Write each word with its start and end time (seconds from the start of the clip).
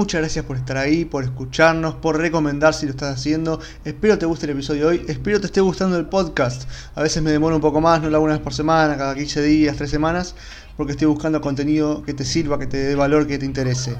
muchas 0.00 0.22
gracias 0.22 0.46
por 0.46 0.56
estar 0.56 0.78
ahí, 0.78 1.04
por 1.04 1.24
escucharnos, 1.24 1.96
por 1.96 2.16
recomendar 2.16 2.72
si 2.72 2.86
lo 2.86 2.92
estás 2.92 3.18
haciendo. 3.18 3.60
Espero 3.84 4.16
te 4.16 4.24
guste 4.24 4.46
el 4.46 4.52
episodio 4.52 4.88
de 4.88 4.96
hoy, 4.96 5.04
espero 5.08 5.38
te 5.40 5.44
esté 5.44 5.60
gustando 5.60 5.98
el 5.98 6.06
podcast. 6.06 6.62
A 6.94 7.02
veces 7.02 7.22
me 7.22 7.30
demoro 7.30 7.54
un 7.54 7.60
poco 7.60 7.82
más, 7.82 8.00
no 8.00 8.08
lo 8.08 8.16
hago 8.16 8.24
una 8.24 8.32
vez 8.32 8.42
por 8.42 8.54
semana, 8.54 8.96
cada 8.96 9.14
15 9.14 9.42
días, 9.42 9.76
3 9.76 9.90
semanas, 9.90 10.34
porque 10.78 10.92
estoy 10.92 11.06
buscando 11.06 11.42
contenido 11.42 12.02
que 12.02 12.14
te 12.14 12.24
sirva, 12.24 12.58
que 12.58 12.66
te 12.66 12.78
dé 12.78 12.94
valor, 12.94 13.26
que 13.26 13.36
te 13.36 13.44
interese. 13.44 13.94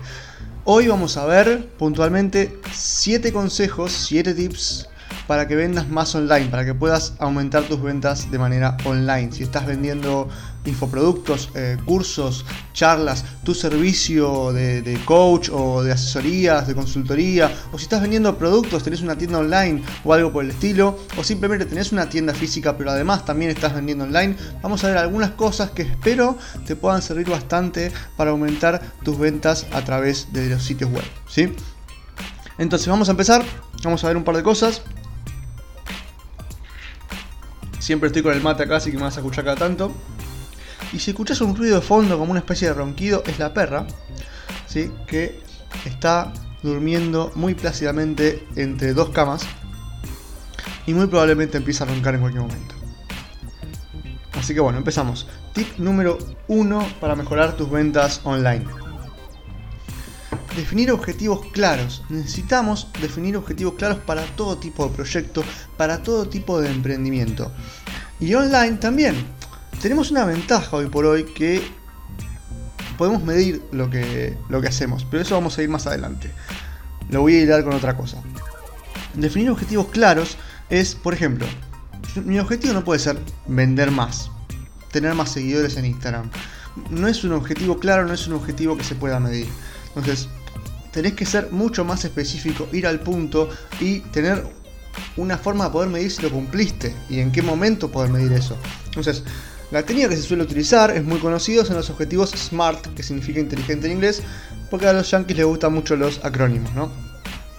Hoy 0.64 0.88
vamos 0.88 1.18
a 1.18 1.26
ver 1.26 1.68
puntualmente 1.78 2.59
7 2.73 3.30
consejos, 3.30 3.92
7 3.92 4.32
tips 4.32 4.88
para 5.26 5.46
que 5.46 5.54
vendas 5.54 5.88
más 5.88 6.14
online, 6.14 6.46
para 6.46 6.64
que 6.64 6.73
puedas 6.73 7.12
aumentar 7.18 7.64
tus 7.64 7.82
ventas 7.82 8.30
de 8.30 8.38
manera 8.38 8.78
online. 8.84 9.32
Si 9.32 9.42
estás 9.42 9.66
vendiendo 9.66 10.30
infoproductos, 10.64 11.50
eh, 11.55 11.77
cursos, 11.84 12.45
charlas, 12.73 13.24
tu 13.45 13.55
servicio 13.55 14.52
de, 14.52 14.98
coach 15.04 15.48
o 15.52 15.82
de 15.82 15.93
asesorías, 15.93 16.66
de 16.66 16.74
consultoría, 16.74 17.51
o 17.73 17.79
si 17.79 17.84
estás 17.84 18.02
vendiendo 18.02 18.37
productos, 18.37 18.82
tenés 18.82 19.01
una 19.01 19.16
tienda 19.16 19.38
online 19.38 19.82
o 20.04 20.12
algo 20.12 20.32
por 20.32 20.45
el 20.45 20.51
estilo, 20.51 20.99
o 21.16 21.24
simplemente 21.24 21.66
tenés 21.66 21.93
una 21.93 22.09
tienda 22.09 22.34
física 22.34 22.76
pero 22.76 22.90
además 22.90 23.24
también 23.24 23.51
estás 23.51 23.74
vendiendo 23.74 24.04
online, 24.04 24.37
vamos 24.62 24.84
a 24.84 24.88
ver 24.88 24.99
algunas 24.99 25.30
cosas 25.30 25.71
que 25.71 25.82
espero 25.82 26.37
te 26.66 26.77
puedan 26.77 27.02
servir 27.02 27.29
bastante 27.29 27.93
para 28.16 28.30
aumentar 28.30 28.80
tus 29.02 29.18
ventas 29.18 29.66
a 29.73 29.82
través 29.84 30.32
de 30.32 30.51
los 30.51 30.62
sitios 30.62 30.90
web. 30.90 31.04
¿sí? 31.29 31.52
Entonces 32.59 32.88
vamos 32.88 33.09
a 33.09 33.12
empezar, 33.12 33.43
vamos 33.82 34.04
a 34.04 34.09
ver 34.09 34.16
un 34.16 34.24
par 34.24 34.37
de 34.37 34.43
cosas. 34.43 34.82
Siempre 37.79 38.09
estoy 38.09 38.23
con 38.23 38.34
el 38.34 38.43
mate 38.43 38.65
acá, 38.65 38.77
así 38.77 38.90
que 38.90 38.99
me 38.99 39.04
vas 39.04 39.16
a 39.16 39.21
escuchar 39.21 39.45
cada 39.45 39.56
tanto. 39.56 39.93
Y 40.93 40.99
si 40.99 41.10
escuchas 41.10 41.41
un 41.41 41.55
ruido 41.55 41.77
de 41.77 41.83
fondo 41.83 42.19
como 42.19 42.30
una 42.33 42.41
especie 42.41 42.69
de 42.69 42.74
ronquido, 42.74 43.23
es 43.27 43.38
la 43.38 43.55
perra, 43.55 43.87
¿sí? 44.66 44.91
que 45.07 45.41
está 45.85 46.33
durmiendo 46.63 47.33
muy 47.35 47.55
plácidamente 47.55 48.46
entre 48.57 48.93
dos 48.93 49.11
camas 49.11 49.43
y 50.87 50.95
muy 50.95 51.07
probablemente 51.07 51.57
empieza 51.57 51.85
a 51.85 51.88
roncar 51.88 52.15
en 52.15 52.21
cualquier 52.21 52.43
momento. 52.43 52.74
Así 54.33 54.55
que 54.55 54.61
bueno, 54.61 54.79
empezamos. 54.79 55.27
Tip 55.52 55.79
número 55.79 56.18
uno 56.49 56.87
para 57.01 57.15
mejorar 57.15 57.57
tus 57.57 57.71
ventas 57.71 58.21
online. 58.24 58.65
Definir 60.57 60.91
objetivos 60.91 61.46
claros. 61.52 62.02
Necesitamos 62.09 62.88
definir 63.01 63.37
objetivos 63.37 63.74
claros 63.74 63.99
para 63.99 64.25
todo 64.37 64.59
tipo 64.59 64.87
de 64.87 64.94
proyecto, 64.94 65.44
para 65.77 66.03
todo 66.03 66.28
tipo 66.28 66.61
de 66.61 66.71
emprendimiento. 66.71 67.53
Y 68.19 68.34
online 68.34 68.78
también. 68.78 69.15
Tenemos 69.81 70.10
una 70.10 70.26
ventaja 70.26 70.76
hoy 70.76 70.88
por 70.88 71.06
hoy 71.06 71.25
que 71.25 71.62
podemos 72.98 73.22
medir 73.22 73.62
lo 73.72 73.88
que, 73.88 74.37
lo 74.50 74.60
que 74.60 74.69
hacemos, 74.69 75.06
pero 75.10 75.22
eso 75.22 75.34
vamos 75.34 75.56
a 75.56 75.62
ir 75.62 75.70
más 75.70 75.87
adelante. 75.87 76.31
Lo 77.09 77.22
voy 77.22 77.37
a 77.37 77.41
ir 77.41 77.64
con 77.64 77.72
otra 77.72 77.97
cosa. 77.97 78.19
Definir 79.15 79.49
objetivos 79.50 79.87
claros 79.87 80.37
es, 80.69 80.94
por 80.94 81.15
ejemplo, 81.15 81.47
mi 82.27 82.38
objetivo 82.38 82.75
no 82.75 82.84
puede 82.84 83.00
ser 83.00 83.19
vender 83.47 83.91
más, 83.91 84.31
tener 84.93 85.15
más 85.15 85.32
seguidores 85.32 85.78
en 85.78 85.87
Instagram. 85.87 86.31
No 86.91 87.09
es 87.09 87.25
un 87.25 87.32
objetivo 87.32 87.78
claro, 87.78 88.06
no 88.06 88.12
es 88.12 88.26
un 88.26 88.34
objetivo 88.34 88.76
que 88.76 88.84
se 88.84 88.97
pueda 88.97 89.19
medir. 89.19 89.47
Entonces, 89.88 90.28
tenés 90.93 91.15
que 91.15 91.25
ser 91.25 91.50
mucho 91.53 91.87
más 91.87 92.05
específico, 92.05 92.69
ir 92.72 92.87
al 92.87 93.00
punto 93.00 93.49
y 93.81 94.00
tener 94.00 94.47
una 95.16 95.38
forma 95.38 95.65
de 95.65 95.71
poder 95.71 95.88
medir 95.88 96.10
si 96.10 96.21
lo 96.21 96.31
cumpliste 96.31 96.94
y 97.09 97.21
en 97.21 97.32
qué 97.32 97.41
momento 97.41 97.91
poder 97.91 98.10
medir 98.10 98.32
eso. 98.34 98.59
Entonces, 98.84 99.25
la 99.70 99.84
técnica 99.84 100.08
que 100.08 100.16
se 100.16 100.22
suele 100.22 100.42
utilizar 100.42 100.91
es 100.91 101.04
muy 101.04 101.19
conocida, 101.19 101.64
son 101.64 101.76
los 101.76 101.91
objetivos 101.91 102.31
SMART, 102.31 102.94
que 102.94 103.03
significa 103.03 103.41
inteligente 103.41 103.86
en 103.86 103.92
inglés, 103.94 104.22
porque 104.70 104.86
a 104.86 104.92
los 104.92 105.10
yankees 105.10 105.36
les 105.36 105.47
gustan 105.47 105.72
mucho 105.72 105.97
los 105.97 106.25
acrónimos, 106.25 106.75
¿no? 106.75 106.91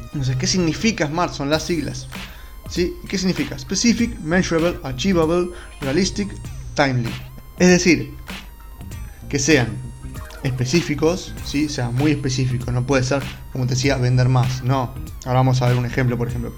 Entonces, 0.04 0.36
¿qué 0.36 0.48
significa 0.48 1.08
SMART? 1.08 1.34
Son 1.34 1.50
las 1.50 1.64
siglas. 1.64 2.08
¿Sí? 2.70 2.94
¿Qué 3.08 3.18
significa? 3.18 3.58
Specific, 3.58 4.18
Measurable, 4.20 4.80
Achievable, 4.84 5.50
Realistic, 5.82 6.30
Timely. 6.76 7.10
Es 7.60 7.68
decir, 7.68 8.14
que 9.30 9.40
sean 9.40 9.70
específicos, 10.44 11.34
¿sí? 11.46 11.66
o 11.66 11.70
sea, 11.70 11.90
muy 11.90 12.12
específicos, 12.12 12.74
no 12.74 12.86
puede 12.86 13.04
ser, 13.04 13.22
como 13.52 13.68
te 13.68 13.76
decía, 13.76 13.98
vender 13.98 14.28
más, 14.30 14.64
no. 14.64 14.94
Ahora 15.26 15.40
vamos 15.40 15.62
a 15.62 15.68
ver 15.68 15.78
un 15.78 15.86
ejemplo, 15.86 16.18
por 16.18 16.28
ejemplo, 16.28 16.54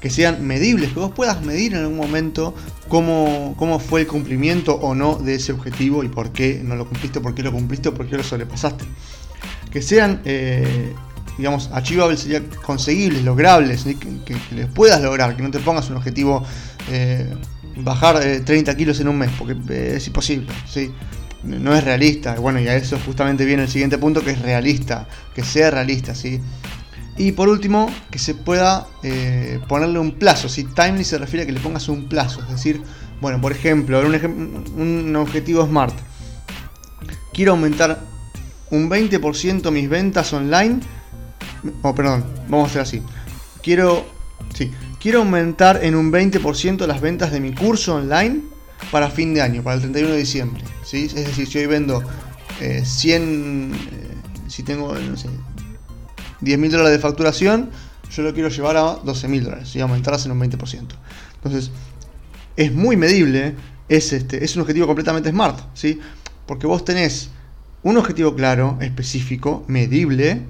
que 0.00 0.10
sean 0.10 0.46
medibles, 0.46 0.92
que 0.92 1.00
vos 1.00 1.12
puedas 1.12 1.42
medir 1.42 1.74
en 1.74 1.80
algún 1.80 1.96
momento 1.96 2.54
cómo, 2.88 3.54
cómo 3.58 3.78
fue 3.78 4.02
el 4.02 4.06
cumplimiento 4.06 4.74
o 4.74 4.94
no 4.94 5.16
de 5.16 5.34
ese 5.34 5.52
objetivo 5.52 6.04
y 6.04 6.08
por 6.08 6.32
qué 6.32 6.60
no 6.62 6.76
lo 6.76 6.88
cumpliste, 6.88 7.20
por 7.20 7.34
qué 7.34 7.42
lo 7.42 7.52
cumpliste 7.52 7.90
por 7.90 8.08
qué 8.08 8.16
lo 8.16 8.22
sobrepasaste. 8.22 8.84
Que 9.70 9.82
sean, 9.82 10.22
eh, 10.24 10.94
digamos, 11.36 11.70
achievables, 11.72 12.20
sería 12.20 12.42
conseguibles, 12.64 13.24
logrables, 13.24 13.84
que, 13.84 14.36
les 14.54 14.66
puedas 14.68 15.02
lograr, 15.02 15.36
que 15.36 15.42
no 15.42 15.50
te 15.50 15.58
pongas 15.58 15.90
un 15.90 15.96
objetivo 15.96 16.44
eh, 16.90 17.34
bajar 17.76 18.20
30 18.44 18.70
eh, 18.70 18.76
kilos 18.76 19.00
en 19.00 19.08
un 19.08 19.18
mes, 19.18 19.30
porque 19.38 19.96
es 19.96 20.06
imposible, 20.06 20.46
¿sí? 20.66 20.92
no 21.42 21.74
es 21.74 21.84
realista. 21.84 22.34
Bueno, 22.34 22.60
y 22.60 22.68
a 22.68 22.76
eso 22.76 22.98
justamente 23.04 23.44
viene 23.44 23.64
el 23.64 23.68
siguiente 23.68 23.98
punto, 23.98 24.24
que 24.24 24.32
es 24.32 24.42
realista, 24.42 25.06
que 25.34 25.44
sea 25.44 25.70
realista, 25.70 26.14
¿sí? 26.14 26.40
Y 27.18 27.32
por 27.32 27.48
último, 27.48 27.90
que 28.12 28.20
se 28.20 28.34
pueda 28.34 28.86
eh, 29.02 29.58
ponerle 29.68 29.98
un 29.98 30.12
plazo. 30.12 30.48
Si 30.48 30.64
timely 30.64 31.02
se 31.02 31.18
refiere 31.18 31.42
a 31.42 31.46
que 31.46 31.52
le 31.52 31.58
pongas 31.58 31.88
un 31.88 32.08
plazo. 32.08 32.40
Es 32.42 32.48
decir, 32.48 32.80
bueno, 33.20 33.40
por 33.40 33.50
ejemplo, 33.50 34.00
un, 34.00 35.16
objetivo 35.16 35.66
smart. 35.66 35.94
Quiero 37.34 37.52
aumentar 37.52 38.00
un 38.70 38.88
20% 38.88 39.70
mis 39.72 39.88
ventas 39.88 40.32
online. 40.32 40.78
Oh, 41.82 41.92
perdón, 41.92 42.24
vamos 42.48 42.68
a 42.68 42.70
hacer 42.70 42.82
así. 42.82 43.02
Quiero, 43.62 44.06
sí, 44.54 44.70
quiero 45.00 45.18
aumentar 45.18 45.80
en 45.82 45.96
un 45.96 46.12
20% 46.12 46.86
las 46.86 47.00
ventas 47.00 47.32
de 47.32 47.40
mi 47.40 47.52
curso 47.52 47.96
online 47.96 48.42
para 48.92 49.10
fin 49.10 49.34
de 49.34 49.42
año, 49.42 49.64
para 49.64 49.74
el 49.74 49.80
31 49.80 50.12
de 50.12 50.18
diciembre. 50.18 50.62
¿sí? 50.84 51.06
Es 51.06 51.14
decir, 51.14 51.48
si 51.48 51.58
hoy 51.58 51.66
vendo 51.66 52.00
100, 52.84 53.22
eh, 53.22 53.76
eh, 53.90 54.16
si 54.46 54.62
tengo, 54.62 54.94
10 56.40 56.58
mil 56.58 56.70
dólares 56.70 56.92
de 56.92 56.98
facturación, 56.98 57.70
yo 58.10 58.22
lo 58.22 58.32
quiero 58.32 58.48
llevar 58.48 58.76
a 58.76 58.94
12 59.04 59.28
mil 59.28 59.44
dólares 59.44 59.74
y 59.76 59.80
aumentarlas 59.80 60.26
en 60.26 60.32
un 60.32 60.40
20%. 60.40 60.86
Entonces, 61.34 61.70
es 62.56 62.72
muy 62.72 62.96
medible, 62.96 63.54
es, 63.88 64.12
este, 64.12 64.44
es 64.44 64.56
un 64.56 64.62
objetivo 64.62 64.86
completamente 64.86 65.30
smart, 65.30 65.58
¿sí? 65.74 66.00
Porque 66.46 66.66
vos 66.66 66.84
tenés 66.84 67.30
un 67.82 67.96
objetivo 67.96 68.34
claro, 68.34 68.78
específico, 68.80 69.64
medible, 69.68 70.42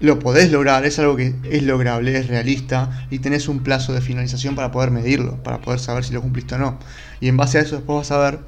lo 0.00 0.18
podés 0.18 0.50
lograr, 0.50 0.84
es 0.84 0.98
algo 0.98 1.14
que 1.14 1.32
es 1.44 1.62
lograble, 1.62 2.18
es 2.18 2.26
realista 2.26 3.06
y 3.10 3.20
tenés 3.20 3.46
un 3.46 3.60
plazo 3.60 3.92
de 3.92 4.00
finalización 4.00 4.56
para 4.56 4.72
poder 4.72 4.90
medirlo, 4.90 5.40
para 5.44 5.60
poder 5.60 5.78
saber 5.78 6.02
si 6.02 6.12
lo 6.12 6.20
cumpliste 6.20 6.56
o 6.56 6.58
no. 6.58 6.78
Y 7.20 7.28
en 7.28 7.36
base 7.36 7.58
a 7.58 7.60
eso 7.60 7.76
después 7.76 7.98
vas 7.98 8.10
a 8.10 8.18
ver, 8.18 8.40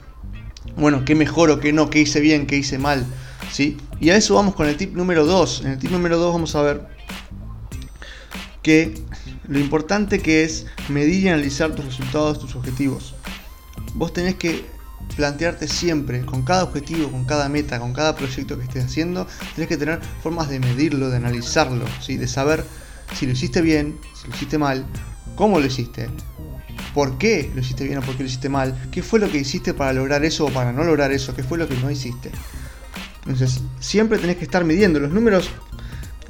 bueno, 0.76 1.04
qué 1.04 1.14
mejor 1.14 1.60
qué 1.60 1.72
no, 1.72 1.90
qué 1.90 2.00
hice 2.00 2.18
bien, 2.20 2.46
qué 2.46 2.56
hice 2.56 2.78
mal. 2.78 3.06
¿Sí? 3.52 3.76
Y 4.00 4.10
a 4.10 4.16
eso 4.16 4.34
vamos 4.34 4.54
con 4.54 4.68
el 4.68 4.76
tip 4.76 4.94
número 4.94 5.26
2. 5.26 5.62
En 5.62 5.72
el 5.72 5.78
tip 5.78 5.90
número 5.90 6.18
2 6.18 6.32
vamos 6.32 6.54
a 6.54 6.62
ver 6.62 6.86
que 8.62 8.94
lo 9.46 9.58
importante 9.58 10.20
que 10.20 10.44
es 10.44 10.66
medir 10.88 11.24
y 11.24 11.28
analizar 11.28 11.74
tus 11.74 11.84
resultados, 11.84 12.38
tus 12.38 12.56
objetivos. 12.56 13.14
Vos 13.94 14.12
tenés 14.12 14.36
que 14.36 14.64
plantearte 15.16 15.68
siempre, 15.68 16.24
con 16.24 16.42
cada 16.42 16.64
objetivo, 16.64 17.10
con 17.10 17.24
cada 17.24 17.48
meta, 17.48 17.78
con 17.78 17.92
cada 17.92 18.16
proyecto 18.16 18.58
que 18.58 18.64
estés 18.64 18.86
haciendo, 18.86 19.26
tenés 19.54 19.68
que 19.68 19.76
tener 19.76 20.00
formas 20.22 20.48
de 20.48 20.58
medirlo, 20.60 21.10
de 21.10 21.16
analizarlo, 21.16 21.84
¿sí? 22.00 22.16
de 22.16 22.26
saber 22.26 22.64
si 23.14 23.26
lo 23.26 23.32
hiciste 23.32 23.60
bien, 23.60 23.98
si 24.14 24.28
lo 24.28 24.34
hiciste 24.34 24.58
mal, 24.58 24.86
cómo 25.36 25.60
lo 25.60 25.66
hiciste, 25.66 26.08
por 26.94 27.18
qué 27.18 27.50
lo 27.54 27.60
hiciste 27.60 27.84
bien 27.84 27.98
o 27.98 28.02
por 28.02 28.16
qué 28.16 28.22
lo 28.22 28.28
hiciste 28.28 28.48
mal, 28.48 28.88
qué 28.90 29.02
fue 29.02 29.20
lo 29.20 29.30
que 29.30 29.38
hiciste 29.38 29.74
para 29.74 29.92
lograr 29.92 30.24
eso 30.24 30.46
o 30.46 30.50
para 30.50 30.72
no 30.72 30.84
lograr 30.84 31.12
eso, 31.12 31.34
qué 31.34 31.42
fue 31.42 31.58
lo 31.58 31.68
que 31.68 31.76
no 31.76 31.90
hiciste. 31.90 32.30
Entonces, 33.26 33.62
siempre 33.80 34.18
tenés 34.18 34.36
que 34.36 34.44
estar 34.44 34.64
midiendo. 34.64 35.00
Los 35.00 35.10
números, 35.10 35.50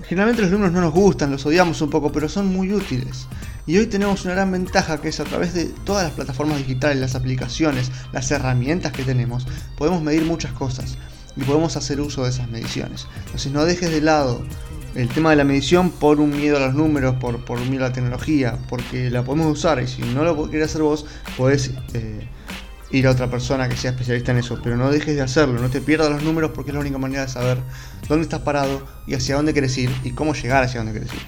generalmente 0.07 0.43
los 0.43 0.51
números 0.51 0.73
no 0.73 0.81
nos 0.81 0.93
gustan, 0.93 1.31
los 1.31 1.45
odiamos 1.45 1.81
un 1.81 1.91
poco, 1.91 2.13
pero 2.13 2.29
son 2.29 2.47
muy 2.47 2.73
útiles. 2.73 3.27
Y 3.67 3.79
hoy 3.79 3.87
tenemos 3.87 4.25
una 4.25 4.35
gran 4.35 4.53
ventaja 4.53 5.01
que 5.01 5.09
es 5.09 5.21
a 5.21 5.25
través 5.25 5.55
de 5.55 5.65
todas 5.85 6.05
las 6.05 6.13
plataformas 6.13 6.59
digitales, 6.59 6.99
las 6.99 7.15
aplicaciones, 7.15 7.91
las 8.13 8.31
herramientas 8.31 8.93
que 8.93 9.05
tenemos, 9.05 9.47
podemos 9.77 10.03
medir 10.03 10.25
muchas 10.25 10.53
cosas 10.53 10.99
y 11.37 11.43
podemos 11.43 11.77
hacer 11.77 12.01
uso 12.01 12.25
de 12.25 12.31
esas 12.31 12.49
mediciones. 12.51 13.07
Entonces 13.25 13.53
no 13.53 13.65
dejes 13.65 13.91
de 13.91 14.03
lado 14.03 14.45
el 14.95 15.09
tema 15.09 15.31
de 15.31 15.37
la 15.37 15.45
medición 15.45 15.91
por 15.91 16.21
un 16.21 16.31
miedo 16.31 16.59
a 16.59 16.61
los 16.61 16.75
números, 16.75 17.17
por, 17.17 17.45
por 17.45 17.59
un 17.59 17.71
miedo 17.71 17.85
a 17.85 17.89
la 17.89 17.95
tecnología, 17.95 18.59
porque 18.69 19.11
la 19.11 19.25
podemos 19.25 19.51
usar 19.51 19.83
y 19.83 19.89
si 19.89 20.03
no 20.03 20.25
lo 20.25 20.49
quieres 20.51 20.69
hacer 20.69 20.83
vos, 20.83 21.07
podés 21.37 21.73
eh, 21.95 22.29
ir 22.95 23.07
a 23.07 23.11
otra 23.11 23.29
persona 23.29 23.69
que 23.69 23.77
sea 23.77 23.91
especialista 23.91 24.33
en 24.33 24.39
eso, 24.39 24.61
pero 24.63 24.77
no 24.77 24.91
dejes 24.91 25.17
de 25.17 25.23
hacerlo, 25.23 25.61
no 25.61 25.69
te 25.69 25.81
pierdas 25.81 26.11
los 26.11 26.23
números 26.23 26.53
porque 26.55 26.71
es 26.71 26.75
la 26.75 26.81
única 26.81 26.99
manera 26.99 27.23
de 27.23 27.29
saber 27.29 27.59
dónde 28.09 28.23
estás 28.23 28.41
parado 28.41 28.87
y 29.07 29.15
hacia 29.15 29.35
dónde 29.35 29.53
quieres 29.53 29.77
ir 29.77 29.91
y 30.05 30.13
cómo 30.13 30.35
llegar 30.35 30.63
hacia 30.63 30.81
dónde 30.81 30.93
quieres 30.93 31.13
ir. 31.13 31.27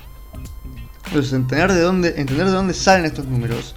Entonces, 1.06 1.32
entender 1.32 1.72
de 1.72 1.80
dónde, 1.80 2.14
entender 2.16 2.46
de 2.46 2.52
dónde 2.52 2.74
salen 2.74 3.04
estos 3.04 3.26
números, 3.26 3.74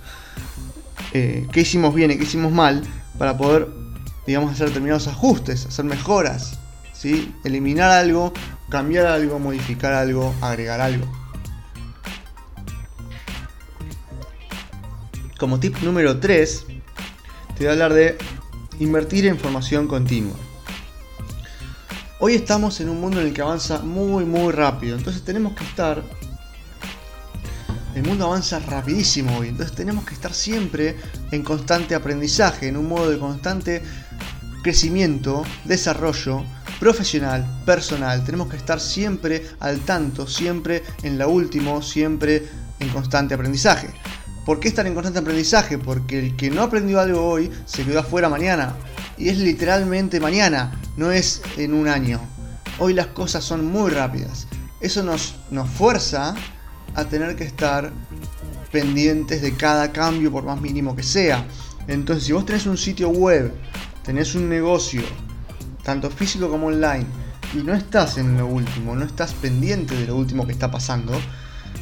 eh, 1.14 1.48
qué 1.52 1.62
hicimos 1.62 1.96
bien 1.96 2.12
y 2.12 2.18
qué 2.18 2.24
hicimos 2.24 2.52
mal, 2.52 2.84
para 3.18 3.38
poder 3.38 3.68
digamos, 4.30 4.52
hacer 4.52 4.68
determinados 4.68 5.08
ajustes, 5.08 5.66
hacer 5.66 5.86
mejoras, 5.86 6.60
¿sí? 6.94 7.34
eliminar 7.44 7.90
algo, 7.90 8.32
cambiar 8.70 9.08
algo, 9.08 9.40
modificar 9.40 9.94
algo, 9.94 10.36
agregar 10.42 10.82
algo. 10.82 11.08
Como 15.40 15.60
tip 15.60 15.76
número 15.82 16.20
3, 16.20 16.66
te 17.60 17.66
voy 17.66 17.72
a 17.72 17.74
hablar 17.74 17.94
de 17.94 18.18
invertir 18.80 19.26
en 19.26 19.38
formación 19.38 19.86
continua. 19.86 20.38
Hoy 22.22 22.36
estamos 22.36 22.80
en 22.80 22.88
un 22.88 23.02
mundo 23.02 23.20
en 23.20 23.28
el 23.28 23.34
que 23.34 23.42
avanza 23.42 23.80
muy 23.80 24.24
muy 24.24 24.54
rápido, 24.54 24.96
entonces 24.96 25.24
tenemos 25.24 25.58
que 25.58 25.66
estar 25.66 26.02
el 27.96 28.04
mundo 28.04 28.28
avanza 28.28 28.60
rapidísimo 28.60 29.38
hoy, 29.38 29.50
entonces 29.50 29.76
tenemos 29.76 30.06
que 30.06 30.14
estar 30.14 30.34
siempre 30.34 30.96
en 31.32 31.44
constante 31.44 31.96
aprendizaje, 31.96 32.70
en 32.70 32.78
un 32.78 32.88
modo 32.88 33.10
de 33.10 33.20
constante 33.20 33.84
crecimiento, 34.64 35.44
desarrollo 35.66 36.46
profesional, 36.80 37.46
personal. 37.66 38.24
Tenemos 38.24 38.48
que 38.48 38.56
estar 38.56 38.80
siempre 38.80 39.46
al 39.60 39.82
tanto, 39.82 40.28
siempre 40.28 40.82
en 41.04 41.18
la 41.18 41.28
último, 41.28 41.82
siempre 41.82 42.48
en 42.80 42.88
constante 42.88 43.34
aprendizaje. 43.34 43.90
¿Por 44.50 44.60
qué 44.60 44.68
estar 44.68 44.88
en 44.88 44.96
constante 44.96 45.20
aprendizaje? 45.20 45.78
Porque 45.78 46.18
el 46.18 46.36
que 46.36 46.50
no 46.50 46.64
aprendió 46.64 47.00
algo 47.00 47.24
hoy 47.24 47.52
se 47.66 47.86
quedó 47.86 48.00
afuera 48.00 48.30
mañana. 48.30 48.76
Y 49.16 49.30
es 49.30 49.38
literalmente 49.38 50.20
mañana, 50.20 50.72
no 50.98 51.12
es 51.12 51.44
en 51.58 51.72
un 51.72 51.88
año. 51.88 52.20
Hoy 52.80 52.96
las 52.96 53.06
cosas 53.06 53.44
son 53.44 53.64
muy 53.64 53.92
rápidas. 53.92 54.48
Eso 54.82 55.04
nos, 55.04 55.36
nos 55.52 55.70
fuerza 55.70 56.34
a 56.96 57.06
tener 57.06 57.36
que 57.36 57.44
estar 57.44 57.92
pendientes 58.72 59.44
de 59.44 59.56
cada 59.56 59.92
cambio 59.92 60.32
por 60.32 60.46
más 60.46 60.60
mínimo 60.60 60.96
que 60.96 61.04
sea. 61.04 61.46
Entonces, 61.88 62.24
si 62.24 62.32
vos 62.32 62.44
tenés 62.44 62.66
un 62.66 62.80
sitio 62.80 63.10
web, 63.10 63.54
tenés 64.04 64.34
un 64.34 64.50
negocio, 64.50 65.04
tanto 65.84 66.10
físico 66.10 66.50
como 66.50 66.70
online, 66.70 67.06
y 67.54 67.58
no 67.58 67.76
estás 67.76 68.18
en 68.18 68.36
lo 68.36 68.48
último, 68.48 68.96
no 68.96 69.06
estás 69.06 69.32
pendiente 69.36 69.94
de 69.94 70.08
lo 70.08 70.16
último 70.16 70.48
que 70.48 70.54
está 70.54 70.72
pasando, 70.72 71.14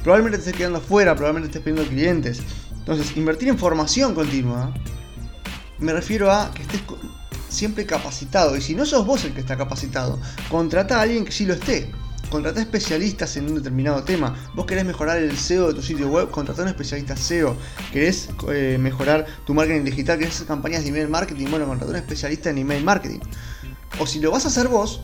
probablemente 0.03 0.37
te 0.37 0.45
estés 0.45 0.57
quedando 0.57 0.81
fuera, 0.81 1.15
probablemente 1.15 1.47
estés 1.47 1.63
perdiendo 1.63 1.89
clientes. 1.89 2.41
Entonces, 2.71 3.17
invertir 3.17 3.49
en 3.49 3.57
formación 3.57 4.15
continua, 4.15 4.73
me 5.79 5.93
refiero 5.93 6.31
a 6.31 6.51
que 6.53 6.61
estés 6.61 6.81
siempre 7.49 7.85
capacitado. 7.85 8.55
Y 8.55 8.61
si 8.61 8.75
no 8.75 8.85
sos 8.85 9.05
vos 9.05 9.23
el 9.25 9.33
que 9.33 9.41
está 9.41 9.57
capacitado, 9.57 10.19
contrata 10.49 10.99
a 10.99 11.01
alguien 11.01 11.25
que 11.25 11.31
sí 11.31 11.45
lo 11.45 11.53
esté. 11.53 11.91
Contrata 12.29 12.59
especialistas 12.59 13.37
en 13.37 13.45
un 13.45 13.55
determinado 13.55 14.03
tema. 14.03 14.35
Vos 14.53 14.65
querés 14.65 14.83
mejorar 14.83 15.17
el 15.17 15.37
SEO 15.37 15.69
de 15.69 15.75
tu 15.75 15.81
sitio 15.81 16.09
web, 16.09 16.29
contrata 16.29 16.61
a 16.61 16.63
un 16.63 16.69
especialista 16.69 17.15
SEO. 17.15 17.55
Querés 17.93 18.29
eh, 18.49 18.77
mejorar 18.79 19.25
tu 19.45 19.53
marketing 19.53 19.85
digital, 19.85 20.17
querés 20.19 20.35
hacer 20.35 20.47
campañas 20.47 20.83
de 20.83 20.89
email 20.89 21.07
marketing, 21.07 21.47
bueno, 21.49 21.65
contrata 21.65 21.91
a 21.91 21.95
un 21.95 22.01
especialista 22.01 22.49
en 22.49 22.57
email 22.57 22.83
marketing. 22.83 23.19
O 23.99 24.05
si 24.05 24.19
lo 24.19 24.31
vas 24.31 24.43
a 24.43 24.49
hacer 24.49 24.67
vos, 24.67 25.01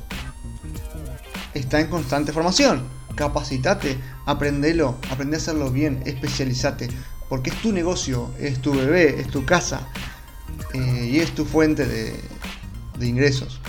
está 1.54 1.80
en 1.80 1.88
constante 1.88 2.34
formación. 2.34 2.84
Capacitate, 3.16 3.98
aprendelo, 4.26 4.98
aprende 5.12 5.38
a 5.38 5.40
hacerlo 5.40 5.72
bien, 5.72 6.02
especializate. 6.06 6.90
Porque 7.30 7.50
es 7.50 7.62
tu 7.62 7.72
negocio, 7.72 8.30
es 8.40 8.62
tu 8.62 8.74
bebé, 8.74 9.20
es 9.20 9.28
tu 9.28 9.46
casa 9.46 9.88
eh, 10.74 11.10
y 11.12 11.20
es 11.20 11.34
tu 11.34 11.46
fuente 11.46 11.86
de, 11.86 12.20
ingresos. 13.06 13.60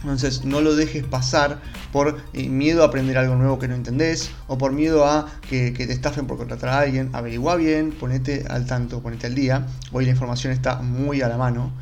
Entonces 0.00 0.44
no 0.44 0.60
lo 0.60 0.74
dejes 0.74 1.04
pasar 1.04 1.60
por 1.92 2.18
eh, 2.32 2.48
miedo 2.48 2.82
a 2.82 2.86
aprender 2.86 3.16
algo 3.18 3.34
nuevo 3.36 3.58
que 3.58 3.68
no 3.68 3.74
entendés 3.74 4.30
o 4.46 4.58
por 4.58 4.72
miedo 4.72 5.06
a 5.06 5.26
que, 5.48 5.72
te 5.72 5.92
estafen 5.92 6.26
por 6.26 6.36
contratar 6.36 6.70
a 6.70 6.80
alguien. 6.80 7.10
Averigua 7.12 7.56
bien, 7.56 7.92
ponete 7.92 8.44
al 8.48 8.66
tanto, 8.66 9.02
ponete 9.02 9.26
al 9.26 9.34
día. 9.34 9.66
Hoy 9.92 10.04
la 10.04 10.10
información 10.10 10.52
está 10.52 10.76
muy 10.82 11.22
a 11.22 11.28
la 11.28 11.36
mano 11.36 11.72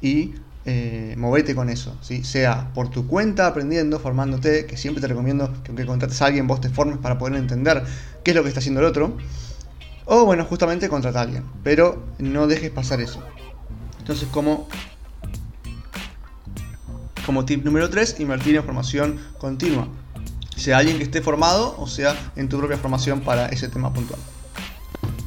y 0.00 0.34
eh, 0.66 1.14
movete 1.18 1.54
con 1.54 1.68
eso. 1.68 1.96
¿sí? 2.00 2.24
Sea 2.24 2.70
por 2.74 2.90
tu 2.90 3.06
cuenta 3.06 3.46
aprendiendo, 3.46 3.98
formándote, 3.98 4.66
que 4.66 4.76
siempre 4.76 5.00
te 5.00 5.08
recomiendo 5.08 5.52
que 5.62 5.68
aunque 5.68 5.86
contrates 5.86 6.20
a 6.22 6.26
alguien 6.26 6.46
vos 6.46 6.60
te 6.60 6.68
formes 6.68 6.98
para 6.98 7.18
poder 7.18 7.36
entender 7.36 7.84
qué 8.22 8.30
es 8.30 8.36
lo 8.36 8.42
que 8.42 8.48
está 8.48 8.60
haciendo 8.60 8.80
el 8.80 8.86
otro. 8.86 9.16
O 10.06 10.24
bueno, 10.24 10.44
justamente 10.44 10.88
contrata 10.88 11.20
a 11.20 11.22
alguien. 11.22 11.44
Pero 11.62 12.04
no 12.18 12.46
dejes 12.46 12.70
pasar 12.70 13.00
eso. 13.00 13.22
Entonces, 13.98 14.28
como 14.30 14.68
como 17.24 17.46
tip 17.46 17.64
número 17.64 17.88
3, 17.88 18.20
invertir 18.20 18.56
en 18.56 18.64
formación 18.64 19.18
continua. 19.38 19.88
Sea 20.56 20.78
alguien 20.78 20.98
que 20.98 21.04
esté 21.04 21.22
formado 21.22 21.74
o 21.78 21.86
sea 21.86 22.14
en 22.36 22.48
tu 22.48 22.58
propia 22.58 22.76
formación 22.76 23.20
para 23.20 23.46
ese 23.46 23.68
tema 23.68 23.92
puntual. 23.92 24.20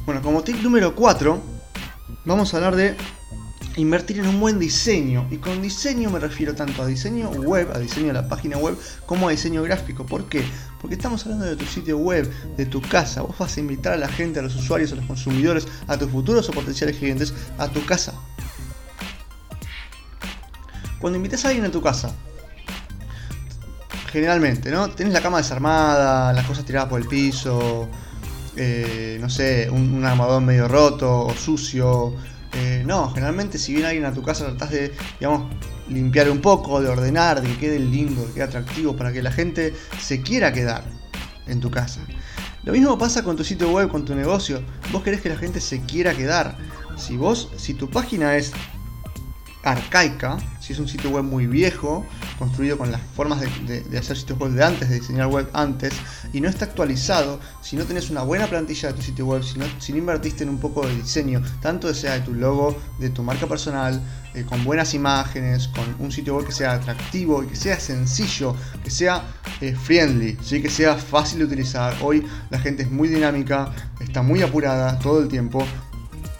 Bueno, 0.06 0.22
como 0.22 0.42
tip 0.42 0.62
número 0.62 0.94
4, 0.94 1.40
vamos 2.24 2.54
a 2.54 2.56
hablar 2.56 2.76
de 2.76 2.96
invertir 3.78 4.18
en 4.18 4.26
un 4.26 4.40
buen 4.40 4.58
diseño. 4.58 5.26
Y 5.30 5.36
con 5.36 5.62
diseño 5.62 6.10
me 6.10 6.18
refiero 6.18 6.54
tanto 6.54 6.82
a 6.82 6.86
diseño 6.86 7.30
web, 7.30 7.70
a 7.74 7.78
diseño 7.78 8.08
de 8.08 8.12
la 8.12 8.28
página 8.28 8.58
web, 8.58 8.76
como 9.06 9.28
a 9.28 9.30
diseño 9.30 9.62
gráfico. 9.62 10.04
¿Por 10.04 10.28
qué? 10.28 10.44
Porque 10.80 10.96
estamos 10.96 11.24
hablando 11.24 11.46
de 11.46 11.56
tu 11.56 11.64
sitio 11.64 11.96
web, 11.98 12.30
de 12.56 12.66
tu 12.66 12.80
casa. 12.82 13.22
Vos 13.22 13.38
vas 13.38 13.56
a 13.56 13.60
invitar 13.60 13.92
a 13.92 13.96
la 13.96 14.08
gente, 14.08 14.40
a 14.40 14.42
los 14.42 14.56
usuarios, 14.56 14.92
a 14.92 14.96
los 14.96 15.06
consumidores, 15.06 15.66
a 15.86 15.96
tus 15.96 16.10
futuros 16.10 16.48
o 16.48 16.52
potenciales 16.52 16.96
clientes 16.96 17.32
a 17.56 17.68
tu 17.68 17.84
casa. 17.86 18.14
Cuando 21.00 21.16
invitas 21.16 21.44
a 21.44 21.48
alguien 21.48 21.64
a 21.64 21.70
tu 21.70 21.80
casa, 21.80 22.12
generalmente, 24.10 24.70
¿no? 24.70 24.90
Tienes 24.90 25.14
la 25.14 25.22
cama 25.22 25.38
desarmada, 25.38 26.32
las 26.32 26.44
cosas 26.46 26.64
tiradas 26.64 26.88
por 26.88 27.00
el 27.00 27.06
piso, 27.06 27.88
eh, 28.56 29.18
no 29.20 29.30
sé, 29.30 29.70
un, 29.70 30.04
armadón 30.04 30.44
medio 30.44 30.66
roto 30.66 31.26
o 31.26 31.34
sucio. 31.34 32.14
Eh, 32.54 32.82
no, 32.86 33.10
generalmente 33.10 33.58
si 33.58 33.72
viene 33.72 33.88
alguien 33.88 34.06
a 34.06 34.12
tu 34.14 34.22
casa 34.22 34.46
tratás 34.46 34.70
de, 34.70 34.94
digamos, 35.20 35.52
limpiar 35.88 36.30
un 36.30 36.40
poco, 36.40 36.80
de 36.80 36.88
ordenar, 36.88 37.40
de 37.42 37.48
que 37.48 37.58
quede 37.58 37.78
lindo, 37.78 38.22
de 38.22 38.26
que 38.28 38.34
quede 38.34 38.44
atractivo, 38.44 38.96
para 38.96 39.12
que 39.12 39.22
la 39.22 39.30
gente 39.30 39.74
se 40.00 40.22
quiera 40.22 40.52
quedar 40.52 40.84
en 41.46 41.60
tu 41.60 41.70
casa. 41.70 42.00
Lo 42.64 42.72
mismo 42.72 42.98
pasa 42.98 43.22
con 43.22 43.36
tu 43.36 43.44
sitio 43.44 43.70
web, 43.70 43.88
con 43.88 44.04
tu 44.04 44.14
negocio. 44.14 44.62
Vos 44.92 45.02
querés 45.02 45.20
que 45.20 45.28
la 45.28 45.36
gente 45.36 45.60
se 45.60 45.82
quiera 45.82 46.14
quedar. 46.14 46.56
Si 46.96 47.16
vos, 47.16 47.50
si 47.56 47.74
tu 47.74 47.88
página 47.88 48.36
es 48.36 48.52
arcaica, 49.62 50.38
si 50.68 50.74
es 50.74 50.80
un 50.80 50.88
sitio 50.88 51.08
web 51.08 51.24
muy 51.24 51.46
viejo, 51.46 52.04
construido 52.38 52.76
con 52.76 52.92
las 52.92 53.00
formas 53.16 53.40
de, 53.40 53.98
hacer 53.98 54.18
sitios 54.18 54.38
web 54.38 54.50
de 54.50 54.62
antes, 54.62 54.90
de 54.90 55.00
diseñar 55.00 55.28
web 55.28 55.48
antes, 55.54 55.94
y 56.34 56.42
no 56.42 56.48
está 56.50 56.66
actualizado, 56.66 57.40
si 57.62 57.74
no 57.74 57.84
tenés 57.84 58.10
una 58.10 58.20
buena 58.20 58.46
plantilla 58.48 58.88
de 58.88 58.94
tu 58.94 59.00
sitio 59.00 59.24
web, 59.24 59.42
si 59.42 59.58
no, 59.58 59.98
invertiste 59.98 60.42
en 60.42 60.50
un 60.50 60.58
poco 60.58 60.86
de 60.86 60.94
diseño, 60.94 61.40
tanto 61.62 61.94
sea 61.94 62.12
de 62.12 62.20
tu 62.20 62.34
logo, 62.34 62.76
de 62.98 63.08
tu 63.08 63.22
marca 63.22 63.46
personal, 63.46 63.98
eh, 64.34 64.44
con 64.46 64.62
buenas 64.62 64.92
imágenes, 64.92 65.68
con 65.68 65.86
un 66.00 66.12
sitio 66.12 66.36
web 66.36 66.44
que 66.44 66.52
sea 66.52 66.74
atractivo 66.74 67.42
y 67.42 67.46
que 67.46 67.56
sea 67.56 67.80
sencillo, 67.80 68.54
que 68.84 68.90
sea 68.90 69.24
eh, 69.62 69.74
friendly, 69.74 70.36
¿sí? 70.42 70.60
que 70.60 70.68
sea 70.68 70.96
fácil 70.96 71.38
de 71.38 71.46
utilizar. 71.46 71.96
Hoy 72.02 72.26
la 72.50 72.58
gente 72.58 72.82
es 72.82 72.90
muy 72.90 73.08
dinámica, 73.08 73.72
está 74.00 74.20
muy 74.20 74.42
apurada 74.42 74.98
todo 74.98 75.22
el 75.22 75.28
tiempo 75.28 75.64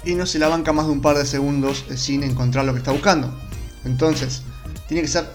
y 0.04 0.14
no 0.14 0.26
se 0.26 0.38
la 0.38 0.48
banca 0.48 0.74
más 0.74 0.84
de 0.84 0.92
un 0.92 1.00
par 1.00 1.16
de 1.16 1.24
segundos 1.24 1.86
eh, 1.88 1.96
sin 1.96 2.22
encontrar 2.24 2.66
lo 2.66 2.74
que 2.74 2.80
está 2.80 2.92
buscando. 2.92 3.47
Entonces, 3.84 4.42
tiene 4.86 5.02
que 5.02 5.08
ser 5.08 5.30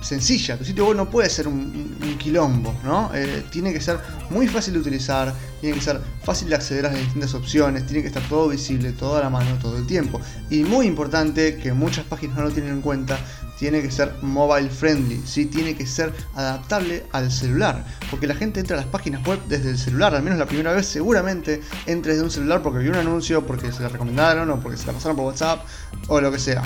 sencilla. 0.00 0.56
Tu 0.56 0.64
sitio 0.64 0.86
web 0.86 0.96
no 0.96 1.10
puede 1.10 1.28
ser 1.28 1.48
un, 1.48 1.96
quilombo, 2.18 2.74
¿no? 2.84 3.10
Eh, 3.14 3.44
tiene 3.50 3.72
que 3.72 3.80
ser 3.80 3.98
muy 4.30 4.48
fácil 4.48 4.74
de 4.74 4.80
utilizar, 4.80 5.32
tiene 5.60 5.76
que 5.76 5.82
ser 5.82 6.00
fácil 6.22 6.48
de 6.48 6.56
acceder 6.56 6.86
a 6.86 6.90
las 6.90 6.98
distintas 6.98 7.34
opciones, 7.34 7.86
tiene 7.86 8.02
que 8.02 8.08
estar 8.08 8.22
todo 8.28 8.48
visible, 8.48 8.92
todo 8.92 9.16
a 9.16 9.20
la 9.20 9.30
mano, 9.30 9.58
todo 9.60 9.76
el 9.76 9.86
tiempo. 9.86 10.20
Y 10.50 10.62
muy 10.64 10.86
importante, 10.86 11.56
que 11.56 11.72
muchas 11.72 12.04
páginas 12.04 12.36
no 12.36 12.44
lo 12.44 12.50
tienen 12.50 12.72
en 12.72 12.80
cuenta, 12.80 13.18
tiene 13.58 13.82
que 13.82 13.90
ser 13.90 14.14
mobile 14.22 14.70
friendly, 14.70 15.20
¿sí? 15.26 15.46
tiene 15.46 15.74
que 15.76 15.86
ser 15.86 16.12
adaptable 16.34 17.04
al 17.12 17.30
celular, 17.30 17.84
porque 18.10 18.26
la 18.26 18.34
gente 18.34 18.60
entra 18.60 18.76
a 18.76 18.80
las 18.80 18.88
páginas 18.88 19.26
web 19.26 19.40
desde 19.48 19.70
el 19.70 19.78
celular, 19.78 20.14
al 20.14 20.22
menos 20.22 20.38
la 20.38 20.46
primera 20.46 20.72
vez 20.72 20.86
seguramente 20.86 21.60
entre 21.86 22.12
desde 22.12 22.24
un 22.24 22.30
celular 22.30 22.62
porque 22.62 22.78
vio 22.78 22.92
un 22.92 22.98
anuncio, 22.98 23.44
porque 23.46 23.72
se 23.72 23.82
la 23.82 23.88
recomendaron 23.88 24.48
o 24.50 24.60
porque 24.60 24.76
se 24.76 24.86
la 24.86 24.92
pasaron 24.92 25.16
por 25.16 25.26
WhatsApp 25.26 25.64
o 26.06 26.20
lo 26.20 26.30
que 26.30 26.38
sea. 26.38 26.62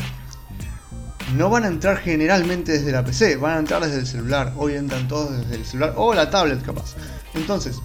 No 1.37 1.49
van 1.49 1.65
a 1.65 1.69
entrar 1.69 1.99
generalmente 1.99 2.73
desde 2.73 2.93
la 2.93 3.05
PC, 3.05 3.37
van 3.37 3.57
a 3.57 3.59
entrar 3.61 3.83
desde 3.83 4.01
el 4.01 4.07
celular. 4.07 4.53
Hoy 4.57 4.75
entran 4.75 5.09
todos 5.09 5.39
desde 5.39 5.57
el 5.57 5.65
celular 5.65 5.95
o 5.97 6.12
la 6.12 6.29
tablet 6.31 6.62
capaz. 6.62 6.95
Entonces, 7.35 7.81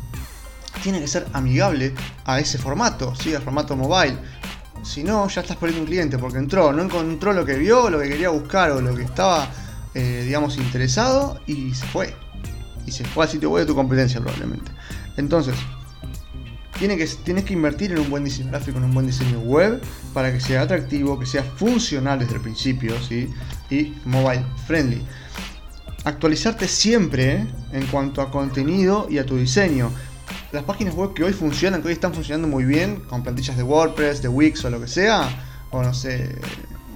tiene 0.84 1.00
que 1.00 1.08
ser 1.08 1.28
amigable 1.34 1.94
a 2.26 2.40
ese 2.40 2.58
formato, 2.58 3.16
¿sí? 3.16 3.34
al 3.34 3.42
formato 3.42 3.76
mobile. 3.76 4.18
Si 4.84 5.04
no, 5.04 5.28
ya 5.28 5.42
estás 5.42 5.58
perdiendo 5.58 5.82
un 5.82 5.88
cliente 5.88 6.18
porque 6.18 6.38
entró, 6.38 6.72
no 6.74 6.84
encontró 6.84 7.34
lo 7.34 7.46
que 7.46 7.56
vio, 7.56 7.90
lo 7.90 8.00
que 8.00 8.10
quería 8.10 8.30
buscar 8.30 8.72
o 8.72 8.82
lo 8.82 8.94
que 8.96 9.04
estaba, 9.04 9.48
eh, 9.94 10.24
digamos, 10.26 10.58
interesado 10.58 11.40
y 11.48 11.74
se 11.74 11.86
fue. 11.88 12.16
Y 12.86 12.92
se 12.92 13.06
fue 13.06 13.26
al 13.26 13.30
sitio 13.30 13.50
web 13.50 13.64
de 13.64 13.68
tu 13.68 13.76
competencia 13.76 14.20
probablemente. 14.20 14.72
Entonces, 15.18 15.56
tienes 16.78 16.98
que, 16.98 17.24
tienes 17.24 17.44
que 17.44 17.54
invertir 17.54 17.92
en 17.92 18.00
un 18.00 18.10
buen 18.10 18.24
diseño 18.24 18.50
gráfico, 18.50 18.78
en 18.78 18.86
un 18.86 18.94
buen 18.94 19.08
diseño 19.08 19.40
web 19.40 19.82
para 20.14 20.32
que 20.32 20.40
sea 20.40 20.62
atractivo, 20.62 21.20
que 21.20 21.26
sea 21.26 21.44
funcional 21.44 22.20
desde 22.20 22.36
el 22.36 22.42
principio 22.42 22.96
¿sí? 23.02 23.30
y 23.70 23.94
mobile 24.06 24.46
friendly. 24.66 25.02
Actualizarte 26.04 26.68
siempre 26.68 27.46
en 27.74 27.86
cuanto 27.88 28.22
a 28.22 28.32
contenido 28.32 29.08
y 29.10 29.18
a 29.18 29.26
tu 29.26 29.36
diseño 29.38 29.92
las 30.52 30.64
páginas 30.64 30.96
web 30.96 31.14
que 31.14 31.24
hoy 31.24 31.34
funcionan, 31.34 31.82
que 31.82 31.88
hoy 31.88 31.94
están 31.94 32.14
funcionando 32.14 32.48
muy 32.48 32.64
bien, 32.64 32.98
con 33.08 33.24
plantillas 33.24 33.58
de 33.58 33.64
WordPress, 33.64 34.22
de 34.22 34.28
Wix 34.30 34.64
o 34.66 34.70
lo 34.70 34.80
que 34.80 34.88
sea, 34.88 35.28
o 35.72 35.84
no 35.84 35.94
sé, 35.94 36.36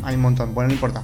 hay 0.03 0.15
un 0.15 0.21
montón, 0.21 0.53
bueno, 0.53 0.69
no 0.69 0.73
importa. 0.73 1.03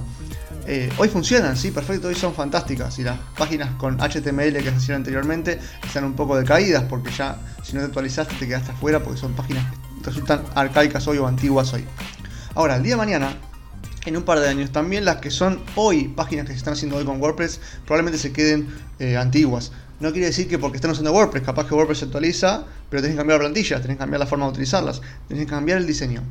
Eh, 0.70 0.92
hoy 0.98 1.08
funcionan, 1.08 1.56
sí, 1.56 1.70
perfecto, 1.70 2.08
hoy 2.08 2.14
son 2.14 2.34
fantásticas 2.34 2.98
y 2.98 3.02
las 3.02 3.18
páginas 3.38 3.70
con 3.76 3.96
HTML 3.96 4.52
que 4.52 4.64
se 4.64 4.76
hacían 4.76 4.96
anteriormente 4.96 5.58
están 5.82 6.04
un 6.04 6.12
poco 6.12 6.36
decaídas 6.36 6.84
porque 6.84 7.10
ya 7.10 7.38
si 7.62 7.72
no 7.72 7.80
te 7.80 7.86
actualizaste 7.86 8.34
te 8.34 8.46
quedaste 8.46 8.72
afuera 8.72 9.02
porque 9.02 9.18
son 9.18 9.32
páginas 9.32 9.64
que 9.72 10.04
resultan 10.04 10.42
arcaicas 10.54 11.08
hoy 11.08 11.16
o 11.16 11.26
antiguas 11.26 11.72
hoy. 11.72 11.86
Ahora, 12.54 12.76
el 12.76 12.82
día 12.82 12.92
de 12.92 12.96
mañana, 12.98 13.38
en 14.04 14.18
un 14.18 14.24
par 14.24 14.40
de 14.40 14.48
años, 14.48 14.70
también 14.70 15.06
las 15.06 15.16
que 15.16 15.30
son 15.30 15.62
hoy 15.74 16.08
páginas 16.08 16.44
que 16.44 16.52
se 16.52 16.58
están 16.58 16.74
haciendo 16.74 16.96
hoy 16.96 17.06
con 17.06 17.18
WordPress 17.18 17.60
probablemente 17.86 18.18
se 18.18 18.34
queden 18.34 18.68
eh, 18.98 19.16
antiguas. 19.16 19.72
No 20.00 20.12
quiere 20.12 20.26
decir 20.26 20.48
que 20.48 20.58
porque 20.58 20.76
están 20.76 20.90
usando 20.90 21.12
WordPress, 21.14 21.44
capaz 21.44 21.66
que 21.66 21.74
WordPress 21.74 22.00
se 22.00 22.04
actualiza, 22.04 22.66
pero 22.90 23.00
tenés 23.00 23.14
que 23.14 23.20
cambiar 23.20 23.38
la 23.38 23.44
plantilla, 23.44 23.80
tenés 23.80 23.96
que 23.96 24.00
cambiar 24.00 24.20
la 24.20 24.26
forma 24.26 24.44
de 24.44 24.50
utilizarlas, 24.50 25.00
tenés 25.28 25.46
que 25.46 25.50
cambiar 25.50 25.78
el 25.78 25.86
diseño. 25.86 26.22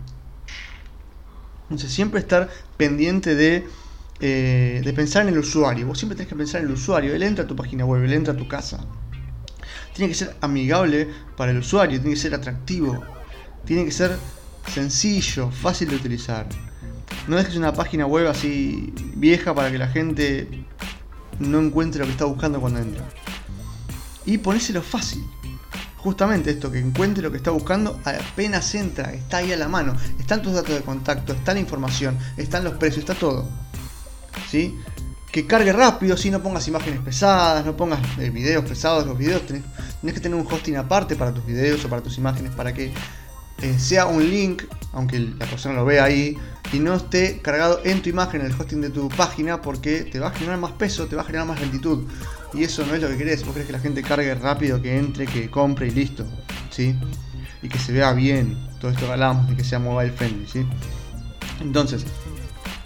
Entonces 1.64 1.92
siempre 1.92 2.20
estar 2.20 2.50
pendiente 2.78 3.34
de 3.34 3.66
eh, 4.20 4.82
de 4.84 4.94
pensar 4.94 5.24
en 5.24 5.34
el 5.34 5.40
usuario. 5.40 5.88
Vos 5.88 6.00
siempre 6.00 6.16
tenés 6.16 6.30
que 6.30 6.36
pensar 6.36 6.62
en 6.62 6.68
el 6.68 6.74
usuario. 6.74 7.14
Él 7.14 7.24
entra 7.24 7.46
a 7.46 7.48
tu 7.48 7.56
página 7.56 7.86
web, 7.86 8.04
él 8.04 8.14
entra 8.14 8.34
a 8.34 8.38
tu 8.38 8.48
casa. 8.48 8.80
Tiene 9.94 10.10
que 10.10 10.16
ser 10.16 10.36
amigable 10.42 11.08
para 11.36 11.52
el 11.52 11.58
usuario, 11.58 12.00
tiene 12.00 12.16
que 12.16 12.22
ser 12.22 12.36
atractivo, 12.36 13.04
tiene 13.66 13.86
que 13.86 13.92
ser 13.92 14.18
sencillo, 14.72 15.50
fácil 15.52 15.90
de 15.90 15.96
utilizar. 15.96 16.48
No 17.28 17.36
dejes 17.36 17.56
una 17.56 17.74
página 17.74 18.06
web 18.06 18.28
así 18.28 18.94
vieja 19.16 19.54
para 19.54 19.72
que 19.72 19.78
la 19.78 19.88
gente 19.88 20.66
no 21.40 21.60
encuentre 21.60 22.00
lo 22.00 22.06
que 22.06 22.12
está 22.12 22.26
buscando 22.26 22.60
cuando 22.60 22.80
entra. 22.80 23.06
Y 24.26 24.38
ponéselo 24.38 24.82
fácil. 24.82 25.24
Justamente 25.98 26.52
esto, 26.52 26.72
que 26.72 26.80
encuentre 26.80 27.24
lo 27.24 27.32
que 27.32 27.38
está 27.38 27.52
buscando 27.52 28.00
apenas 28.06 28.74
entra, 28.76 29.14
está 29.14 29.38
ahí 29.38 29.52
a 29.52 29.58
la 29.58 29.68
mano. 29.68 29.96
Están 30.20 30.42
tus 30.42 30.54
datos 30.54 30.76
de 30.76 30.82
contacto, 30.82 31.34
está 31.34 31.54
la 31.54 31.60
información, 31.60 32.18
están 32.38 32.64
los 32.64 32.74
precios, 32.74 33.00
está 33.00 33.16
todo. 33.16 33.50
¿Sí? 34.50 34.78
Que 35.32 35.46
cargue 35.46 35.74
rápido, 35.74 36.18
si 36.18 36.30
no 36.30 36.42
pongas 36.42 36.68
imágenes 36.68 37.00
pesadas, 37.02 37.66
no 37.66 37.76
pongas 37.76 38.00
eh, 38.20 38.30
videos 38.30 38.66
pesados, 38.66 39.06
los 39.06 39.18
videos 39.18 39.44
tenés, 39.46 39.64
que 40.14 40.20
tener 40.20 40.40
un 40.40 40.48
hosting 40.48 40.78
aparte 40.78 41.16
para 41.16 41.34
tus 41.34 41.46
videos 41.46 41.84
o 41.86 41.90
para 41.90 42.02
tus 42.02 42.18
imágenes 42.18 42.54
para 42.56 42.74
que 42.74 42.92
eh, 43.62 43.80
sea 43.80 44.06
un 44.06 44.30
link, 44.30 44.64
aunque 44.94 45.20
la 45.20 45.46
persona 45.46 45.76
lo 45.76 45.86
vea 45.86 46.04
ahí, 46.04 46.38
y 46.72 46.80
no 46.80 46.96
esté 46.96 47.40
cargado 47.42 47.82
en 47.84 48.02
tu 48.02 48.10
imagen, 48.10 48.42
en 48.42 48.48
el 48.48 48.54
hosting 48.54 48.82
de 48.82 48.90
tu 48.90 49.10
página, 49.10 49.62
porque 49.62 50.02
te 50.02 50.20
va 50.20 50.28
a 50.28 50.32
generar 50.32 50.60
más 50.60 50.74
peso, 50.74 51.08
te 51.08 51.16
va 51.16 51.22
a 51.22 51.26
generar 51.26 51.48
más 51.48 51.60
lentitud. 51.60 52.06
Y 52.54 52.64
eso 52.64 52.86
no 52.86 52.94
es 52.94 53.02
lo 53.02 53.08
que 53.08 53.18
querés, 53.18 53.44
vos 53.44 53.54
querés 53.54 53.68
que 53.68 53.74
la 53.74 53.80
gente 53.80 54.02
cargue 54.02 54.34
rápido, 54.36 54.82
que 54.82 54.98
entre, 54.98 55.26
que 55.26 55.50
compre 55.50 55.88
y 55.88 55.92
listo. 55.92 56.26
¿sí? 56.70 56.96
Y 57.62 57.70
que 57.70 57.80
se 57.80 57.92
vea 57.92 58.14
bien, 58.14 58.58
todo 58.80 58.92
esto 58.92 59.06
que 59.06 59.12
hablamos, 59.12 59.52
y 59.52 59.56
que 59.56 59.64
sea 59.64 59.80
mobile 59.80 60.12
friendly. 60.12 60.48
¿sí? 60.48 60.66
Entonces, 61.62 62.06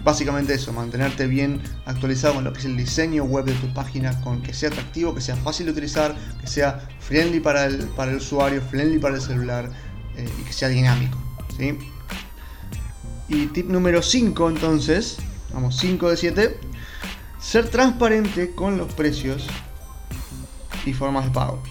Básicamente 0.04 0.56
eso, 0.56 0.74
mantenerte 0.74 1.28
bien 1.28 1.62
actualizado 1.86 2.36
con 2.36 2.44
lo 2.44 2.54
que 2.54 2.60
es 2.60 2.66
el 2.66 2.76
diseño 2.76 3.24
web 3.24 3.46
de 3.46 3.54
tu 3.54 3.72
página, 3.72 4.20
con 4.22 4.42
que 4.42 4.54
sea 4.54 4.70
atractivo, 4.70 5.14
que 5.14 5.22
sea 5.22 5.36
fácil 5.36 5.68
de 5.68 5.74
utilizar, 5.74 6.16
que 6.40 6.48
sea 6.48 6.88
friendly 7.00 7.40
para 7.40 7.66
el, 7.66 7.88
para 7.90 8.12
el 8.12 8.18
usuario, 8.18 8.62
friendly 8.62 8.98
para 8.98 9.16
el 9.16 9.22
celular 9.22 9.70
eh, 10.18 10.28
y 10.40 10.44
que 10.44 10.54
sea 10.54 10.70
dinámico. 10.70 11.18
¿sí? 11.56 11.78
Y 13.28 13.46
tip 13.48 13.70
número 13.70 14.02
5 14.02 14.50
entonces, 14.50 15.18
vamos 15.54 15.78
5 15.78 16.10
de 16.10 16.18
7, 16.18 16.60
ser 17.40 17.70
transparente 17.70 18.56
con 18.56 18.78
los 18.78 18.92
precios 18.94 19.46
y 20.84 20.94
formas 20.94 21.26
de 21.26 21.32
pago. 21.32 21.62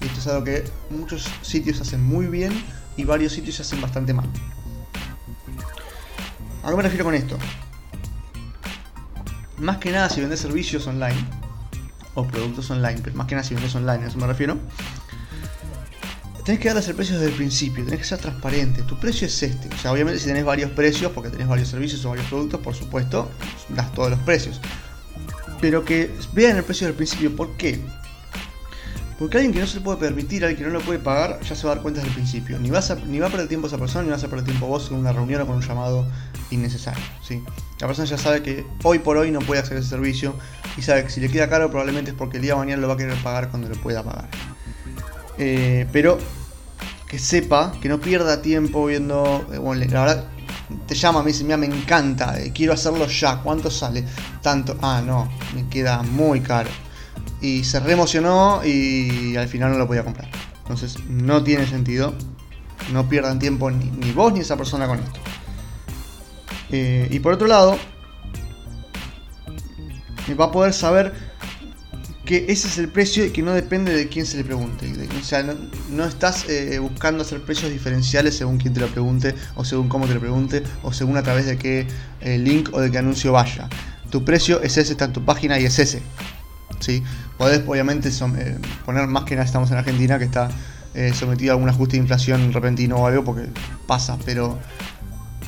esto 0.00 0.20
es 0.20 0.26
algo 0.28 0.44
que 0.44 0.64
muchos 0.90 1.28
sitios 1.42 1.80
hacen 1.80 2.04
muy 2.04 2.26
bien 2.26 2.52
y 2.96 3.04
varios 3.04 3.32
sitios 3.32 3.58
hacen 3.58 3.80
bastante 3.80 4.14
mal. 4.14 4.30
¿A 6.66 6.74
me 6.74 6.82
refiero 6.82 7.04
con 7.04 7.14
esto? 7.14 7.38
Más 9.58 9.78
que 9.78 9.92
nada 9.92 10.10
si 10.10 10.20
vendes 10.20 10.40
servicios 10.40 10.84
online 10.88 11.14
o 12.14 12.26
productos 12.26 12.68
online, 12.72 13.00
pero 13.04 13.14
más 13.14 13.28
que 13.28 13.36
nada 13.36 13.46
si 13.46 13.54
vendes 13.54 13.72
online, 13.76 14.04
a 14.04 14.08
eso 14.08 14.18
me 14.18 14.26
refiero. 14.26 14.58
Tenés 16.44 16.60
que 16.60 16.66
darles 16.66 16.88
el 16.88 16.96
precio 16.96 17.20
desde 17.20 17.30
el 17.30 17.36
principio, 17.36 17.84
tenés 17.84 18.00
que 18.00 18.06
ser 18.06 18.18
transparente. 18.18 18.82
Tu 18.82 18.98
precio 18.98 19.28
es 19.28 19.42
este. 19.44 19.68
O 19.72 19.78
sea, 19.78 19.92
obviamente 19.92 20.18
si 20.18 20.26
tenés 20.26 20.44
varios 20.44 20.72
precios, 20.72 21.12
porque 21.12 21.30
tenés 21.30 21.46
varios 21.46 21.68
servicios 21.68 22.04
o 22.04 22.08
varios 22.08 22.26
productos, 22.26 22.60
por 22.60 22.74
supuesto, 22.74 23.30
das 23.68 23.92
todos 23.92 24.10
los 24.10 24.18
precios. 24.20 24.60
Pero 25.60 25.84
que 25.84 26.10
vean 26.32 26.56
el 26.56 26.64
precio 26.64 26.88
del 26.88 26.96
principio. 26.96 27.36
¿Por 27.36 27.56
qué? 27.56 27.80
Porque 29.18 29.38
alguien 29.38 29.54
que 29.54 29.60
no 29.60 29.66
se 29.66 29.76
le 29.76 29.80
puede 29.80 29.96
permitir, 29.96 30.44
alguien 30.44 30.58
que 30.58 30.64
no 30.70 30.78
lo 30.78 30.84
puede 30.84 30.98
pagar, 30.98 31.40
ya 31.40 31.54
se 31.54 31.66
va 31.66 31.72
a 31.72 31.74
dar 31.76 31.82
cuenta 31.82 32.00
desde 32.00 32.10
el 32.10 32.14
principio. 32.16 32.58
Ni, 32.58 32.68
a, 32.68 32.72
va 32.72 33.26
a 33.26 33.30
perder 33.30 33.48
tiempo 33.48 33.66
esa 33.66 33.78
persona, 33.78 34.04
ni 34.04 34.10
vas 34.10 34.22
a 34.22 34.28
perder 34.28 34.44
tiempo 34.44 34.66
vos 34.66 34.90
en 34.90 34.98
una 34.98 35.12
reunión 35.12 35.40
o 35.40 35.46
con 35.46 35.56
un 35.56 35.62
llamado 35.62 36.06
innecesario. 36.50 37.02
¿sí? 37.22 37.42
La 37.80 37.86
persona 37.86 38.06
ya 38.06 38.18
sabe 38.18 38.42
que 38.42 38.66
hoy 38.82 38.98
por 38.98 39.16
hoy 39.16 39.30
no 39.30 39.38
puede 39.38 39.62
hacer 39.62 39.78
ese 39.78 39.88
servicio 39.88 40.34
y 40.76 40.82
sabe 40.82 41.04
que 41.04 41.10
si 41.10 41.20
le 41.20 41.30
queda 41.30 41.48
caro 41.48 41.70
probablemente 41.70 42.10
es 42.10 42.16
porque 42.16 42.36
el 42.36 42.42
día 42.42 42.52
de 42.52 42.58
mañana 42.58 42.82
lo 42.82 42.88
va 42.88 42.94
a 42.94 42.96
querer 42.98 43.16
pagar 43.22 43.48
cuando 43.48 43.70
lo 43.70 43.76
pueda 43.76 44.02
pagar. 44.02 44.28
Eh, 45.38 45.86
pero 45.92 46.18
que 47.08 47.18
sepa, 47.18 47.72
que 47.80 47.88
no 47.88 47.98
pierda 48.00 48.42
tiempo 48.42 48.84
viendo... 48.84 49.46
Eh, 49.50 49.56
bueno, 49.56 49.82
la 49.88 50.00
verdad, 50.00 50.24
te 50.86 50.94
llama, 50.94 51.22
me 51.22 51.28
dice, 51.28 51.42
mira, 51.44 51.56
me 51.56 51.66
encanta, 51.66 52.38
eh, 52.38 52.52
quiero 52.54 52.74
hacerlo 52.74 53.06
ya, 53.06 53.38
¿cuánto 53.38 53.70
sale? 53.70 54.04
Tanto, 54.42 54.76
ah, 54.82 55.00
no, 55.02 55.26
me 55.54 55.66
queda 55.68 56.02
muy 56.02 56.40
caro 56.40 56.68
y 57.40 57.64
se 57.64 57.80
reemocionó 57.80 58.62
y 58.64 59.36
al 59.36 59.48
final 59.48 59.72
no 59.72 59.78
lo 59.78 59.86
podía 59.86 60.04
comprar. 60.04 60.28
Entonces 60.58 60.98
no 61.08 61.42
tiene 61.42 61.66
sentido. 61.66 62.14
No 62.92 63.08
pierdan 63.08 63.38
tiempo 63.38 63.70
ni, 63.70 64.12
vos 64.12 64.32
ni 64.32 64.40
esa 64.40 64.56
persona 64.56 64.86
con 64.86 64.98
esto. 64.98 65.20
Eh, 66.70 67.08
y 67.10 67.18
por 67.20 67.32
otro 67.32 67.46
lado, 67.46 67.78
va 70.34 70.46
a 70.46 70.52
poder 70.52 70.72
saber 70.72 71.12
que 72.24 72.46
ese 72.48 72.66
es 72.66 72.78
el 72.78 72.88
precio 72.88 73.24
y 73.24 73.30
que 73.30 73.42
no 73.42 73.52
depende 73.52 73.94
de 73.94 74.08
quién 74.08 74.26
se 74.26 74.36
le 74.36 74.44
pregunte. 74.44 74.92
O 75.20 75.24
sea, 75.24 75.44
no, 75.90 76.04
estás 76.04 76.48
eh, 76.48 76.78
buscando 76.80 77.22
hacer 77.22 77.40
precios 77.42 77.70
diferenciales 77.70 78.36
según 78.36 78.58
quién 78.58 78.74
te 78.74 78.80
lo 78.80 78.88
pregunte, 78.88 79.34
o 79.54 79.64
según 79.64 79.88
cómo 79.88 80.06
te 80.06 80.14
lo 80.14 80.20
pregunte, 80.20 80.62
o 80.82 80.92
según 80.92 81.16
a 81.16 81.22
través 81.22 81.46
de 81.46 81.56
qué 81.56 81.86
eh, 82.20 82.38
link 82.38 82.70
o 82.72 82.80
de 82.80 82.90
qué 82.90 82.98
anuncio 82.98 83.32
vaya. 83.32 83.68
Tu 84.10 84.24
precio 84.24 84.60
es 84.60 84.76
ese, 84.76 84.92
está 84.92 85.04
en 85.04 85.12
tu 85.12 85.24
página 85.24 85.58
y 85.58 85.66
es 85.66 85.78
ese. 85.78 86.02
¿sí? 86.80 87.02
Podés 87.38 87.62
obviamente 87.66 88.08
eh, 88.08 88.58
poner 88.84 89.06
más 89.06 89.24
que 89.24 89.34
nada 89.34 89.44
estamos 89.44 89.70
en 89.70 89.76
Argentina 89.76 90.18
que 90.18 90.24
está 90.24 90.48
eh, 90.94 91.12
sometido 91.14 91.52
a 91.52 91.54
algún 91.54 91.68
ajuste 91.68 91.96
de 91.96 92.02
inflación 92.02 92.52
repentino 92.52 92.96
o 92.96 93.06
algo 93.06 93.24
porque 93.24 93.48
pasa, 93.86 94.16
pero 94.24 94.58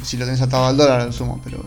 si 0.02 0.16
lo 0.16 0.26
tenés 0.26 0.42
atado 0.42 0.66
al 0.66 0.76
dólar 0.76 1.07
lo 1.07 1.12
sumo, 1.12 1.40
pero 1.42 1.64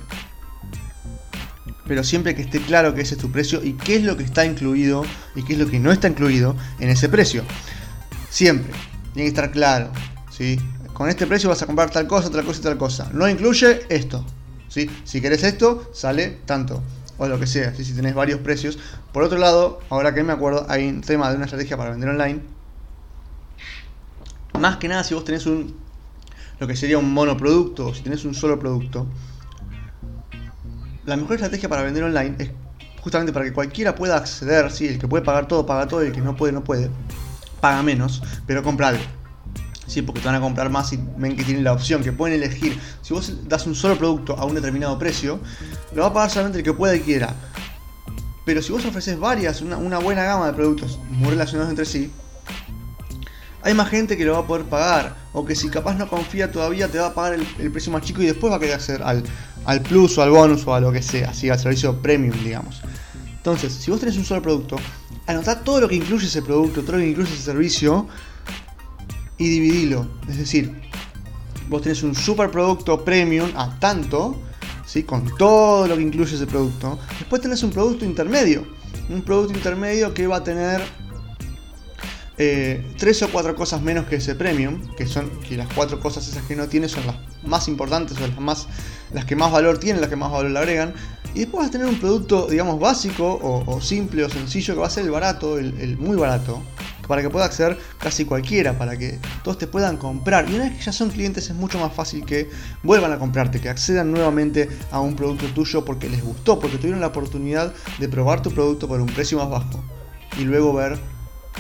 pero 1.88 2.04
siempre 2.04 2.36
que 2.36 2.44
esté 2.44 2.62
claro 2.62 2.94
que 2.94 3.02
ese 3.02 3.16
es 3.16 3.20
tu 3.20 3.32
precio 3.32 3.62
y 3.64 3.74
qué 3.74 3.96
es 3.96 4.04
lo 4.04 4.16
que 4.16 4.24
está 4.24 4.46
incluido 4.46 5.04
y 5.36 5.44
qué 5.44 5.54
es 5.54 5.60
lo 5.60 5.68
que 5.68 5.80
no 5.80 5.92
está 5.92 6.08
incluido 6.08 6.56
en 6.80 6.90
ese 6.90 7.10
precio. 7.10 7.44
Siempre, 8.30 8.72
tiene 9.14 9.24
que 9.24 9.36
estar 9.36 9.52
claro, 9.52 9.92
¿sí? 10.32 10.58
Con 10.94 11.10
este 11.10 11.28
precio 11.28 11.50
vas 11.50 11.62
a 11.64 11.66
comprar 11.66 11.90
tal 11.90 12.08
cosa, 12.08 12.30
tal 12.30 12.46
cosa 12.46 12.60
y 12.60 12.64
tal 12.64 12.78
cosa. 12.78 13.10
No 13.14 13.28
incluye 13.28 13.82
esto, 13.90 14.26
¿sí? 14.70 14.90
Si 15.04 15.20
querés 15.20 15.44
esto, 15.44 15.90
sale 15.94 16.40
tanto 16.46 16.82
o 17.22 17.28
lo 17.28 17.40
que 17.40 17.46
sea, 17.46 17.72
si 17.76 17.94
tenés 17.94 18.16
varios 18.16 18.40
precios. 18.40 18.80
Por 19.14 19.22
otro 19.22 19.38
lado, 19.38 19.80
ahora 19.92 20.12
que 20.12 20.24
me 20.24 20.34
acuerdo, 20.34 20.66
hay 20.68 20.88
un 20.88 21.02
tema 21.02 21.30
de 21.30 21.36
una 21.36 21.46
estrategia 21.46 21.78
para 21.78 21.92
vender 21.92 22.10
online. 22.10 22.42
Más 24.60 24.78
que 24.78 24.88
nada 24.88 25.04
si 25.04 25.14
vos 25.14 25.24
tenés 25.24 25.46
un 25.46 25.76
lo 26.60 26.66
que 26.66 26.76
sería 26.76 26.98
un 26.98 27.14
monoproducto, 27.14 27.88
o 27.88 27.94
si 27.94 28.02
tenés 28.02 28.26
un 28.26 28.34
solo 28.34 28.58
producto, 28.58 29.06
la 31.06 31.16
mejor 31.16 31.34
estrategia 31.36 31.70
para 31.70 31.84
vender 31.84 32.04
online 32.04 32.36
es 32.40 32.50
justamente 33.02 33.32
para 33.32 33.46
que 33.46 33.54
cualquiera 33.54 33.94
pueda 33.94 34.18
acceder, 34.18 34.72
si 34.72 34.88
el 34.88 34.98
que 34.98 35.08
puede 35.08 35.24
pagar 35.24 35.48
todo 35.48 35.64
paga 35.64 35.88
todo, 35.88 36.02
el 36.02 36.12
que 36.12 36.22
no 36.22 36.36
puede 36.36 36.54
no 36.54 36.64
puede, 36.64 36.90
paga 37.60 37.84
menos, 37.84 38.24
pero 38.48 38.64
compra. 38.64 38.94
¿Sí? 39.92 40.02
porque 40.02 40.22
te 40.22 40.28
van 40.28 40.36
a 40.36 40.40
comprar 40.40 40.70
más 40.70 40.94
y 40.94 41.00
ven 41.18 41.36
que 41.36 41.44
tienen 41.44 41.64
la 41.64 41.74
opción, 41.74 42.02
que 42.02 42.14
pueden 42.14 42.42
elegir. 42.42 42.80
Si 43.02 43.14
vos 43.14 43.48
das 43.48 43.68
un 43.68 43.76
solo 43.76 43.98
producto 43.98 44.38
a 44.38 44.46
un 44.46 44.56
determinado 44.56 44.98
precio, 44.98 45.40
lo 45.94 46.04
va 46.04 46.08
a 46.08 46.14
pagar 46.14 46.30
solamente 46.30 46.60
el 46.60 46.64
que 46.64 46.74
pueda 46.74 46.96
y 46.96 47.02
quiera. 47.02 47.36
Pero 48.46 48.62
si 48.62 48.72
vos 48.72 48.86
ofreces 48.86 49.20
varias, 49.20 49.62
una, 49.62 50.00
buena 50.00 50.24
gama 50.24 50.48
de 50.48 50.54
productos 50.54 50.98
muy 51.10 51.30
relacionados 51.32 51.70
entre 51.70 51.86
sí, 51.86 52.10
hay 53.64 53.74
más 53.74 53.90
gente 53.90 54.18
que 54.18 54.26
lo 54.26 54.34
va 54.34 54.40
a 54.40 54.48
poder 54.48 54.66
pagar. 54.66 55.16
O 55.34 55.46
que 55.46 55.56
si 55.56 55.70
capaz 55.70 55.96
no 55.96 56.08
confía 56.08 56.52
todavía, 56.52 56.88
te 56.88 56.98
va 56.98 57.08
a 57.08 57.14
pagar 57.14 57.34
el, 57.34 57.72
precio 57.72 57.92
más 57.92 58.02
chico 58.02 58.22
y 58.22 58.26
después 58.26 58.52
va 58.52 58.58
a 58.58 58.60
querer 58.60 58.76
acceder 58.76 59.04
al, 59.04 59.24
al, 59.66 59.82
plus 59.82 60.18
o 60.18 60.24
al 60.24 60.32
bonus 60.32 60.66
o 60.66 60.74
a 60.74 60.80
lo 60.80 60.92
que 60.92 61.02
sea, 61.02 61.30
así 61.30 61.50
al 61.50 61.60
servicio 61.60 62.02
premium, 62.02 62.36
digamos. 62.44 62.82
Entonces, 63.38 63.74
si 63.74 63.92
vos 63.92 64.00
tenés 64.00 64.18
un 64.18 64.26
solo 64.26 64.42
producto, 64.42 64.78
anotá 65.28 65.64
todo 65.64 65.82
lo 65.82 65.88
que 65.90 65.96
incluye 65.96 66.28
ese 66.28 66.42
producto, 66.42 66.82
todo 66.82 66.94
lo 66.94 66.98
que 67.00 67.10
incluye 67.10 67.32
ese 67.34 67.44
servicio 67.44 68.08
y 69.42 69.50
dividilo. 69.50 70.08
Es 70.30 70.38
decir, 70.38 70.72
vos 71.68 71.82
tenés 71.82 72.04
un 72.04 72.14
super 72.14 72.52
producto 72.52 73.04
premium 73.04 73.50
a 73.56 73.80
tanto, 73.80 74.40
¿sí? 74.86 75.02
con 75.02 75.36
todo 75.36 75.88
lo 75.88 75.98
que 75.98 76.04
incluye 76.04 76.36
ese 76.36 76.46
producto. 76.46 77.00
Después 77.18 77.42
tenés 77.42 77.64
un 77.64 77.72
producto 77.72 78.06
intermedio. 78.06 78.68
Un 79.10 79.24
producto 79.24 79.54
intermedio 79.54 80.14
que 80.14 80.28
va 80.28 80.38
a 80.38 80.44
tener 80.44 80.82
eh, 82.38 82.86
tres 82.98 83.22
o 83.24 83.30
cuatro 83.30 83.56
cosas 83.56 83.82
menos 83.82 84.06
que 84.06 84.18
ese 84.18 84.36
premium, 84.36 84.80
que 84.96 85.08
son 85.08 85.30
que 85.42 85.58
las 85.58 85.68
cuatro 85.74 86.00
cosas 86.00 86.28
esas 86.28 86.44
que 86.46 86.56
no 86.56 86.68
tiene 86.68 86.88
son 86.88 87.08
las 87.08 87.16
más 87.44 87.68
importantes 87.68 88.18
o 88.18 88.28
las, 88.28 88.40
más, 88.40 88.68
las 89.12 89.26
que 89.26 89.36
más 89.36 89.52
valor 89.52 89.80
tienen, 89.80 90.02
las 90.02 90.10
que 90.10 90.16
más 90.16 90.32
valor 90.32 90.52
le 90.52 90.60
agregan. 90.60 90.94
Y 91.34 91.40
después 91.40 91.62
vas 91.62 91.70
a 91.70 91.72
tener 91.72 91.88
un 91.88 92.00
producto, 92.00 92.48
digamos, 92.48 92.80
básico 92.80 93.40
o, 93.66 93.82
simple 93.82 94.24
o 94.24 94.30
sencillo 94.30 94.76
que 94.76 94.80
va 94.82 94.88
a 94.88 94.92
ser 94.92 95.06
el 95.06 95.12
barato, 95.12 95.58
el, 95.58 95.98
muy 95.98 96.16
barato, 96.16 96.62
para 97.12 97.22
que 97.22 97.30
pueda 97.30 97.44
acceder 97.44 97.78
casi 97.98 98.24
cualquiera, 98.24 98.78
para 98.78 98.96
que 98.96 99.20
todos 99.44 99.58
te 99.58 99.68
puedan 99.68 99.98
comprar. 99.98 100.50
Y 100.50 100.56
una 100.56 100.64
vez 100.64 100.78
que 100.78 100.84
ya 100.86 100.94
son 100.94 101.10
clientes 101.10 101.50
es 101.50 101.54
mucho 101.58 101.78
más 101.78 101.92
fácil 101.92 102.24
que 102.24 102.50
vuelvan 102.84 103.12
a 103.12 103.20
comprarte, 103.20 103.60
que 103.60 103.68
accedan 103.68 104.14
nuevamente 104.14 104.70
a 104.92 105.02
un 105.02 105.18
producto 105.18 105.48
tuyo 105.48 105.84
porque 105.84 106.08
les 106.08 106.24
gustó, 106.24 106.58
porque 106.58 106.78
tuvieron 106.78 107.02
la 107.02 107.08
oportunidad 107.08 107.74
de 108.00 108.08
probar 108.08 108.42
tu 108.42 108.50
producto 108.52 108.88
por 108.88 109.02
un 109.02 109.08
precio 109.08 109.38
más 109.40 109.50
bajo 109.50 109.84
y 110.40 110.46
luego 110.46 110.74
ver 110.74 110.98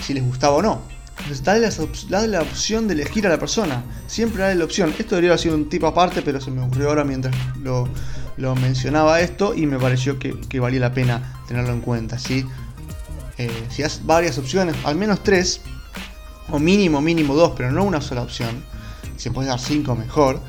si 0.02 0.14
les 0.14 0.24
gustaba 0.24 0.56
o 0.56 0.62
no. 0.62 0.82
Entonces, 1.20 1.44
dale 1.44 2.30
la, 2.30 2.42
opción 2.42 2.88
de 2.88 2.94
elegir 2.94 3.28
a 3.28 3.30
la 3.30 3.38
persona. 3.38 3.84
Siempre 4.08 4.44
dale 4.44 4.56
la 4.56 4.64
opción. 4.64 4.96
Esto 4.98 5.16
debería 5.16 5.32
haber 5.32 5.40
sido 5.40 5.56
un 5.56 5.68
tipo 5.68 5.86
aparte, 5.86 6.22
pero 6.22 6.40
se 6.40 6.50
me 6.50 6.62
ocurrió 6.62 6.88
ahora 6.88 7.04
mientras 7.04 7.36
lo, 7.62 7.90
mencionaba 8.56 9.20
esto 9.20 9.54
y 9.54 9.66
me 9.66 9.78
pareció 9.78 10.18
que, 10.18 10.60
valía 10.62 10.80
la 10.80 10.94
pena 10.94 11.44
tenerlo 11.46 11.74
en 11.74 11.82
cuenta. 11.82 12.18
¿sí? 12.18 12.46
Eh, 13.42 13.68
si 13.70 13.82
has 13.82 14.06
varias 14.06 14.38
opciones, 14.38 14.76
al 14.84 14.96
menos 14.96 15.24
tres, 15.24 15.62
o 16.52 16.60
mínimo, 16.60 17.02
mínimo 17.02 17.34
dos, 17.34 17.54
pero 17.58 17.72
no 17.72 17.84
una 17.84 18.02
sola 18.02 18.22
opción. 18.22 18.64
Si 19.18 19.30
puedes 19.32 19.50
dar 19.50 19.60
cinco, 19.60 19.96
mejor. 19.96 20.40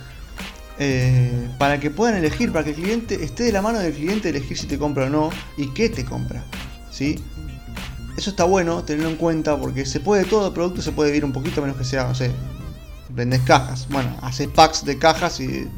Eh, 0.78 1.48
para 1.58 1.80
que 1.80 1.90
puedan 1.90 2.16
elegir, 2.16 2.52
para 2.52 2.64
que 2.64 2.70
el 2.70 2.76
cliente 2.76 3.24
esté 3.24 3.44
de 3.44 3.52
la 3.52 3.62
mano 3.62 3.78
del 3.78 3.94
cliente 3.94 4.28
elegir 4.28 4.58
si 4.58 4.66
te 4.66 4.78
compra 4.78 5.06
o 5.06 5.08
no 5.08 5.30
y 5.56 5.68
qué 5.68 5.88
te 5.88 6.04
compra. 6.04 6.44
¿sí? 6.90 7.18
Eso 8.16 8.30
está 8.30 8.44
bueno 8.44 8.82
tenerlo 8.84 9.08
en 9.08 9.16
cuenta 9.16 9.56
porque 9.56 9.86
se 9.86 10.00
puede 10.00 10.24
todo 10.24 10.52
producto, 10.52 10.82
se 10.82 10.92
puede 10.92 11.10
vivir 11.10 11.24
un 11.24 11.32
poquito 11.32 11.62
menos 11.62 11.76
que 11.76 11.84
sea, 11.84 12.04
no 12.04 12.14
sé, 12.14 12.30
vendes 13.08 13.40
cajas. 13.42 13.86
Bueno, 13.88 14.14
haces 14.20 14.48
packs 14.48 14.84
de 14.84 14.98
cajas 14.98 15.40
y 15.40 15.68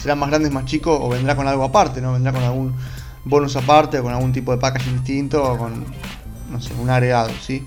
serán 0.00 0.18
más 0.18 0.30
grandes, 0.30 0.50
más 0.50 0.64
chicos 0.64 0.98
o 1.00 1.08
vendrá 1.08 1.36
con 1.36 1.46
algo 1.46 1.62
aparte, 1.62 2.00
¿no? 2.00 2.14
Vendrá 2.14 2.32
con 2.32 2.42
algún 2.42 2.74
bonus 3.24 3.54
aparte 3.54 4.00
o 4.00 4.02
con 4.02 4.12
algún 4.12 4.32
tipo 4.32 4.50
de 4.50 4.58
packaging 4.58 4.94
distinto 4.94 5.42
o 5.42 5.58
con, 5.58 5.84
no 6.52 6.60
sé, 6.60 6.72
un 6.78 6.90
agregado, 6.90 7.30
¿sí? 7.44 7.66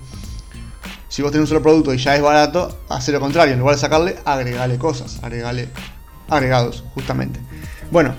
Si 1.08 1.22
vos 1.22 1.30
tenés 1.30 1.42
un 1.42 1.48
solo 1.48 1.62
producto 1.62 1.92
y 1.92 1.98
ya 1.98 2.16
es 2.16 2.22
barato, 2.22 2.78
hace 2.88 3.12
lo 3.12 3.20
contrario, 3.20 3.54
en 3.54 3.60
lugar 3.60 3.76
de 3.76 3.80
sacarle, 3.80 4.16
agregale 4.24 4.78
cosas, 4.78 5.18
agregale 5.22 5.68
agregados, 6.28 6.84
justamente. 6.94 7.40
Bueno, 7.90 8.14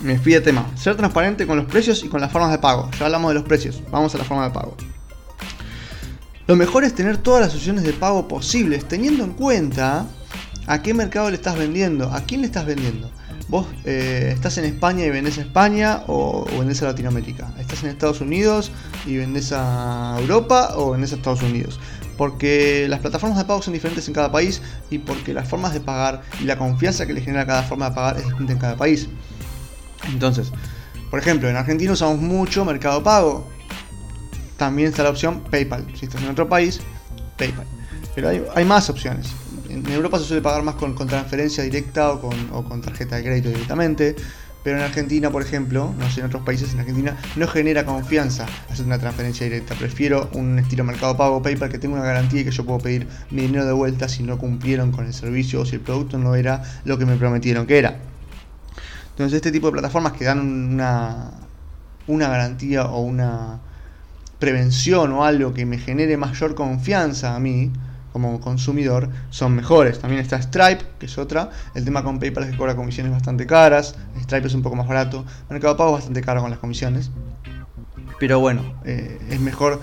me 0.00 0.18
fui 0.18 0.32
de 0.32 0.40
tema. 0.40 0.66
Ser 0.76 0.96
transparente 0.96 1.46
con 1.46 1.56
los 1.56 1.66
precios 1.66 2.02
y 2.04 2.08
con 2.08 2.20
las 2.20 2.30
formas 2.30 2.50
de 2.50 2.58
pago. 2.58 2.90
Ya 2.98 3.06
hablamos 3.06 3.30
de 3.30 3.34
los 3.34 3.44
precios, 3.44 3.82
vamos 3.90 4.14
a 4.14 4.18
la 4.18 4.24
forma 4.24 4.44
de 4.44 4.50
pago. 4.50 4.76
Lo 6.46 6.56
mejor 6.56 6.84
es 6.84 6.94
tener 6.94 7.18
todas 7.18 7.42
las 7.42 7.54
opciones 7.54 7.84
de 7.84 7.92
pago 7.92 8.26
posibles, 8.26 8.86
teniendo 8.88 9.22
en 9.24 9.32
cuenta 9.32 10.06
a 10.66 10.82
qué 10.82 10.94
mercado 10.94 11.28
le 11.30 11.36
estás 11.36 11.58
vendiendo, 11.58 12.10
a 12.12 12.22
quién 12.22 12.40
le 12.40 12.46
estás 12.46 12.64
vendiendo. 12.64 13.10
Vos 13.48 13.66
eh, 13.84 14.30
estás 14.34 14.58
en 14.58 14.66
España 14.66 15.04
y 15.04 15.10
vendés 15.10 15.38
a 15.38 15.40
España 15.40 16.02
o, 16.06 16.46
o, 16.52 16.58
vendés 16.58 16.82
a 16.82 16.86
Latinoamérica. 16.86 17.52
Estás 17.58 17.82
en 17.82 17.90
Estados 17.90 18.20
Unidos 18.20 18.70
y 19.06 19.16
vendés 19.16 19.52
a 19.52 20.16
Europa 20.20 20.74
o 20.76 20.90
vendés 20.90 21.12
a 21.12 21.16
Estados 21.16 21.42
Unidos. 21.42 21.80
Porque 22.18 22.86
las 22.88 23.00
plataformas 23.00 23.38
de 23.38 23.44
pago 23.44 23.62
son 23.62 23.72
diferentes 23.72 24.06
en 24.08 24.14
cada 24.14 24.30
país 24.30 24.60
y 24.90 24.98
porque 24.98 25.32
las 25.32 25.48
formas 25.48 25.72
de 25.72 25.80
pagar 25.80 26.22
y 26.40 26.44
la 26.44 26.58
confianza 26.58 27.06
que 27.06 27.14
le 27.14 27.20
genera 27.20 27.46
cada 27.46 27.62
forma 27.62 27.88
de 27.88 27.94
pagar 27.94 28.18
es 28.18 28.24
distinta 28.26 28.52
en 28.52 28.58
cada 28.58 28.76
país. 28.76 29.08
Entonces, 30.08 30.52
por 31.10 31.18
ejemplo, 31.20 31.48
en 31.48 31.56
Argentina 31.56 31.92
usamos 31.92 32.18
mucho 32.18 32.64
Mercado 32.64 33.02
Pago. 33.02 33.48
También 34.56 34.88
está 34.88 35.04
la 35.04 35.10
opción 35.10 35.44
PayPal. 35.50 35.86
Si 35.94 36.06
estás 36.06 36.22
en 36.22 36.28
otro 36.28 36.48
país, 36.48 36.80
PayPal. 37.36 37.66
Pero 38.14 38.28
hay, 38.54 38.64
más 38.64 38.90
opciones. 38.90 39.28
En 39.68 39.86
Europa 39.86 40.18
se 40.18 40.24
suele 40.24 40.42
pagar 40.42 40.62
más 40.62 40.76
con, 40.76 40.94
transferencia 40.94 41.62
directa 41.62 42.12
o 42.12 42.20
con, 42.20 42.80
tarjeta 42.80 43.16
de 43.16 43.24
crédito 43.24 43.48
directamente. 43.48 44.16
Pero 44.64 44.76
en 44.78 44.82
Argentina, 44.82 45.30
por 45.30 45.42
ejemplo, 45.42 45.94
no 45.98 46.10
sé, 46.10 46.20
en 46.20 46.26
otros 46.26 46.42
países, 46.42 46.74
en 46.74 46.80
Argentina 46.80 47.16
no 47.36 47.46
genera 47.46 47.84
confianza 47.84 48.46
hacer 48.70 48.84
una 48.84 48.98
transferencia 48.98 49.44
directa. 49.44 49.74
Prefiero 49.76 50.28
un 50.34 50.58
estilo 50.58 50.84
Mercado 50.84 51.16
Pago 51.16 51.40
PayPal 51.40 51.70
que 51.70 51.78
tenga 51.78 51.94
una 51.94 52.04
garantía 52.04 52.40
y 52.40 52.44
que 52.44 52.50
yo 52.50 52.66
puedo 52.66 52.80
pedir 52.80 53.06
mi 53.30 53.42
dinero 53.42 53.64
de 53.64 53.72
vuelta 53.72 54.08
si 54.08 54.24
no 54.24 54.36
cumplieron 54.36 54.90
con 54.90 55.06
el 55.06 55.14
servicio 55.14 55.60
o 55.60 55.64
si 55.64 55.76
el 55.76 55.80
producto 55.80 56.18
no 56.18 56.34
era 56.34 56.62
lo 56.84 56.98
que 56.98 57.06
me 57.06 57.16
prometieron 57.16 57.66
que 57.66 57.78
era. 57.78 57.98
Entonces 59.10 59.36
este 59.36 59.52
tipo 59.52 59.68
de 59.68 59.74
plataformas 59.74 60.12
que 60.12 60.24
dan 60.24 60.40
una, 60.40 61.30
una 62.06 62.28
garantía 62.28 62.86
o 62.86 63.00
una 63.00 63.60
prevención 64.38 65.12
o 65.12 65.24
algo 65.24 65.54
que 65.54 65.66
me 65.66 65.78
genere 65.78 66.16
mayor 66.16 66.54
confianza 66.54 67.34
a 67.34 67.40
mí 67.40 67.72
como 68.20 68.40
consumidor 68.40 69.08
son 69.30 69.54
mejores. 69.54 70.00
También 70.00 70.20
está 70.20 70.40
Stripe, 70.42 70.84
que 70.98 71.06
es 71.06 71.18
otra. 71.18 71.50
El 71.74 71.84
tema 71.84 72.02
con 72.02 72.18
PayPal 72.18 72.44
es 72.44 72.50
que 72.50 72.56
cobra 72.56 72.74
comisiones 72.74 73.12
bastante 73.12 73.46
caras. 73.46 73.94
Stripe 74.20 74.48
es 74.48 74.54
un 74.54 74.62
poco 74.62 74.76
más 74.76 74.88
barato. 74.88 75.24
Mercado 75.48 75.76
Pago 75.76 75.90
es 75.90 75.96
bastante 75.98 76.20
caro 76.20 76.40
con 76.40 76.50
las 76.50 76.58
comisiones. 76.58 77.10
Pero 78.18 78.40
bueno, 78.40 78.74
eh, 78.84 79.20
es 79.30 79.40
mejor 79.40 79.80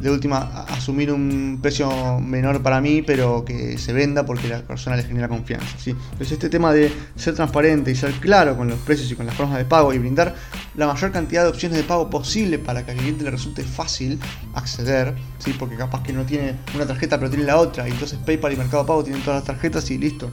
de 0.00 0.10
última 0.10 0.64
asumir 0.68 1.12
un 1.12 1.58
precio 1.60 2.18
menor 2.18 2.62
para 2.62 2.80
mí, 2.80 3.02
pero 3.02 3.44
que 3.44 3.78
se 3.78 3.92
venda 3.92 4.24
porque 4.24 4.48
la 4.48 4.62
persona 4.62 4.96
le 4.96 5.02
genera 5.02 5.28
confianza. 5.28 5.76
¿sí? 5.78 5.90
Entonces 5.90 6.32
este 6.32 6.48
tema 6.48 6.72
de 6.72 6.92
ser 7.16 7.34
transparente 7.34 7.90
y 7.90 7.94
ser 7.94 8.12
claro 8.14 8.56
con 8.56 8.68
los 8.68 8.78
precios 8.80 9.10
y 9.10 9.14
con 9.14 9.26
las 9.26 9.34
formas 9.34 9.58
de 9.58 9.64
pago 9.64 9.92
y 9.92 9.98
brindar 9.98 10.34
la 10.74 10.86
mayor 10.86 11.12
cantidad 11.12 11.42
de 11.42 11.50
opciones 11.50 11.78
de 11.78 11.84
pago 11.84 12.08
posible 12.08 12.58
para 12.58 12.84
que 12.84 12.92
al 12.92 12.96
cliente 12.96 13.24
le 13.24 13.30
resulte 13.30 13.62
fácil 13.62 14.18
acceder, 14.54 15.14
¿sí? 15.38 15.54
porque 15.58 15.76
capaz 15.76 16.02
que 16.02 16.12
no 16.12 16.24
tiene 16.24 16.56
una 16.74 16.86
tarjeta 16.86 17.18
pero 17.18 17.30
tiene 17.30 17.44
la 17.44 17.58
otra, 17.58 17.88
y 17.88 17.92
entonces 17.92 18.18
PayPal 18.24 18.52
y 18.52 18.56
Mercado 18.56 18.86
Pago 18.86 19.04
tienen 19.04 19.22
todas 19.22 19.40
las 19.40 19.46
tarjetas 19.46 19.90
y 19.90 19.98
listo, 19.98 20.32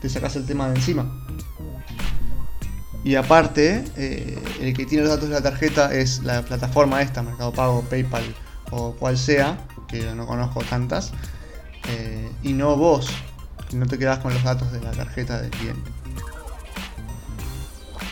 te 0.00 0.08
sacas 0.08 0.36
el 0.36 0.46
tema 0.46 0.68
de 0.68 0.76
encima. 0.76 1.24
Y 3.04 3.14
aparte, 3.14 3.84
eh, 3.96 4.38
el 4.60 4.74
que 4.74 4.84
tiene 4.84 5.04
los 5.04 5.14
datos 5.14 5.28
de 5.28 5.34
la 5.34 5.40
tarjeta 5.40 5.94
es 5.94 6.22
la 6.24 6.42
plataforma 6.42 7.00
esta, 7.00 7.22
Mercado 7.22 7.52
Pago, 7.52 7.82
PayPal, 7.88 8.24
o 8.70 8.92
cual 8.92 9.16
sea, 9.16 9.58
que 9.88 10.14
no 10.14 10.26
conozco 10.26 10.62
tantas, 10.64 11.12
eh, 11.88 12.30
y 12.42 12.52
no 12.52 12.76
vos, 12.76 13.08
que 13.68 13.76
no 13.76 13.86
te 13.86 13.98
quedas 13.98 14.18
con 14.18 14.32
los 14.34 14.42
datos 14.42 14.72
de 14.72 14.80
la 14.80 14.90
tarjeta 14.92 15.40
del 15.40 15.50
cliente. 15.50 15.90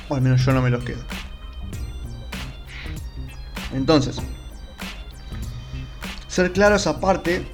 O 0.09 0.14
al 0.14 0.23
menos 0.23 0.45
yo 0.45 0.53
no 0.53 0.62
me 0.62 0.71
los 0.71 0.85
quedo. 0.85 1.03
Entonces, 3.75 4.16
ser 6.29 6.53
claros 6.53 6.87
aparte 6.87 7.47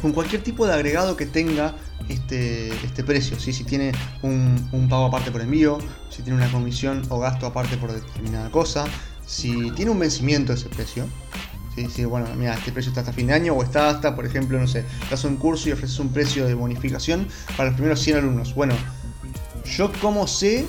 con 0.00 0.12
cualquier 0.12 0.42
tipo 0.42 0.66
de 0.66 0.74
agregado 0.74 1.16
que 1.16 1.26
tenga 1.26 1.74
este, 2.08 2.68
este 2.84 3.04
precio. 3.04 3.38
Si 3.38 3.64
tiene 3.64 3.92
un, 4.22 4.68
un, 4.72 4.88
pago 4.88 5.06
aparte 5.06 5.30
por 5.30 5.40
envío, 5.40 5.78
si 6.10 6.22
tiene 6.22 6.38
una 6.38 6.50
comisión 6.50 7.02
o 7.08 7.18
gasto 7.18 7.46
aparte 7.46 7.76
por 7.76 7.92
determinada 7.92 8.50
cosa, 8.50 8.84
si 9.26 9.70
tiene 9.72 9.90
un 9.90 9.98
vencimiento 9.98 10.52
ese 10.52 10.68
precio, 10.68 11.06
Sí, 11.74 11.88
sí, 11.88 12.04
bueno, 12.04 12.26
mira, 12.36 12.54
este 12.54 12.70
precio 12.70 12.90
está 12.90 13.00
hasta 13.00 13.12
fin 13.12 13.28
de 13.28 13.32
año 13.32 13.54
o 13.54 13.62
está 13.62 13.88
hasta, 13.88 14.14
por 14.14 14.26
ejemplo, 14.26 14.58
no 14.58 14.66
sé, 14.66 14.84
das 15.10 15.24
un 15.24 15.36
curso 15.36 15.68
y 15.68 15.72
ofreces 15.72 15.98
un 16.00 16.12
precio 16.12 16.46
de 16.46 16.52
bonificación 16.52 17.26
para 17.56 17.70
los 17.70 17.74
primeros 17.74 18.00
100 18.00 18.18
alumnos. 18.18 18.54
Bueno, 18.54 18.74
yo 19.64 19.90
como 20.00 20.26
sé, 20.26 20.66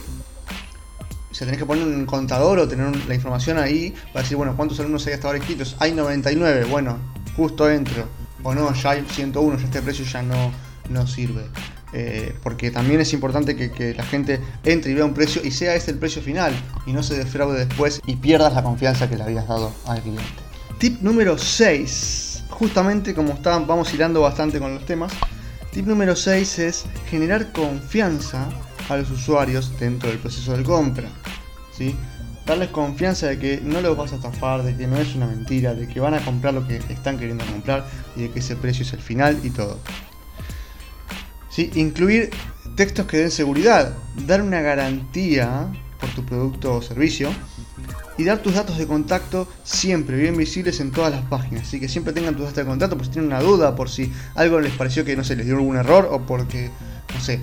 o 1.29 1.35
sea, 1.35 1.45
tenés 1.45 1.59
que 1.59 1.65
poner 1.65 1.83
un 1.83 2.05
contador 2.05 2.59
o 2.59 2.67
tener 2.67 2.95
la 3.05 3.15
información 3.15 3.57
ahí 3.57 3.93
para 4.13 4.23
decir, 4.23 4.37
bueno, 4.37 4.55
¿cuántos 4.55 4.79
alumnos 4.79 5.05
hay 5.07 5.13
hasta 5.13 5.27
ahora 5.27 5.39
inscritos? 5.39 5.75
Hay 5.79 5.91
99, 5.91 6.65
bueno, 6.65 6.97
justo 7.35 7.69
entro. 7.69 8.07
O 8.43 8.53
no, 8.53 8.73
ya 8.73 8.91
hay 8.91 9.05
101, 9.05 9.57
ya 9.57 9.65
este 9.65 9.81
precio 9.81 10.05
ya 10.05 10.21
no, 10.21 10.51
no 10.89 11.05
sirve. 11.05 11.45
Eh, 11.91 12.35
porque 12.41 12.71
también 12.71 13.01
es 13.01 13.13
importante 13.13 13.55
que, 13.55 13.71
que, 13.71 13.93
la 13.93 14.03
gente 14.03 14.39
entre 14.63 14.91
y 14.91 14.95
vea 14.95 15.05
un 15.05 15.13
precio 15.13 15.41
y 15.43 15.51
sea 15.51 15.75
este 15.75 15.91
el 15.91 15.99
precio 15.99 16.23
final 16.23 16.51
y 16.87 16.91
no 16.91 17.03
se 17.03 17.15
defraude 17.15 17.65
después 17.65 18.01
y 18.07 18.15
pierdas 18.15 18.53
la 18.53 18.63
confianza 18.63 19.07
que 19.07 19.15
le 19.15 19.23
habías 19.23 19.47
dado 19.47 19.71
al 19.85 20.01
cliente. 20.01 20.52
Tip 20.77 21.01
número 21.01 21.37
6. 21.37 22.43
Justamente 22.49 23.13
como 23.13 23.33
estaban, 23.33 23.65
vamos 23.65 23.93
hilando 23.93 24.21
bastante 24.21 24.59
con 24.59 24.73
los 24.73 24.85
temas. 24.85 25.13
Tip 25.71 25.87
número 25.87 26.15
6 26.15 26.59
es 26.59 26.85
generar 27.09 27.51
confianza 27.51 28.49
a 28.89 28.97
los 28.97 29.09
usuarios 29.09 29.79
dentro 29.79 30.09
del 30.09 30.19
proceso 30.19 30.55
de 30.55 30.63
compra. 30.63 31.09
¿sí? 31.75 31.95
Darles 32.45 32.69
confianza 32.69 33.27
de 33.27 33.39
que 33.39 33.61
no 33.63 33.81
los 33.81 33.95
vas 33.97 34.11
a 34.11 34.15
estafar, 34.17 34.63
de 34.63 34.75
que 34.75 34.87
no 34.87 34.97
es 34.97 35.15
una 35.15 35.27
mentira, 35.27 35.73
de 35.73 35.87
que 35.87 35.99
van 35.99 36.13
a 36.13 36.23
comprar 36.23 36.53
lo 36.53 36.67
que 36.67 36.77
están 36.89 37.17
queriendo 37.17 37.45
comprar 37.45 37.87
y 38.15 38.23
de 38.23 38.31
que 38.31 38.39
ese 38.39 38.55
precio 38.55 38.83
es 38.83 38.93
el 38.93 38.99
final 38.99 39.39
y 39.43 39.49
todo. 39.49 39.79
¿Sí? 41.49 41.71
Incluir 41.75 42.31
textos 42.75 43.05
que 43.05 43.17
den 43.17 43.31
seguridad, 43.31 43.95
dar 44.27 44.41
una 44.41 44.61
garantía 44.61 45.71
por 45.99 46.09
tu 46.09 46.25
producto 46.25 46.75
o 46.75 46.81
servicio 46.81 47.31
y 48.17 48.23
dar 48.23 48.39
tus 48.39 48.53
datos 48.53 48.77
de 48.77 48.87
contacto 48.87 49.47
siempre 49.63 50.17
bien 50.17 50.37
visibles 50.37 50.79
en 50.79 50.91
todas 50.91 51.11
las 51.11 51.21
páginas. 51.23 51.67
Así 51.67 51.79
que 51.79 51.87
siempre 51.87 52.13
tengan 52.13 52.35
tus 52.35 52.45
datos 52.45 52.57
de 52.57 52.65
contacto 52.65 52.97
por 52.97 53.05
si 53.05 53.11
tienen 53.11 53.31
una 53.31 53.41
duda, 53.41 53.75
por 53.75 53.89
si 53.89 54.11
algo 54.35 54.59
les 54.59 54.73
pareció 54.73 55.05
que 55.05 55.15
no 55.15 55.23
se 55.23 55.35
les 55.35 55.45
dio 55.45 55.55
algún 55.55 55.77
error 55.77 56.07
o 56.11 56.21
porque, 56.21 56.69
no 57.13 57.19
sé, 57.19 57.39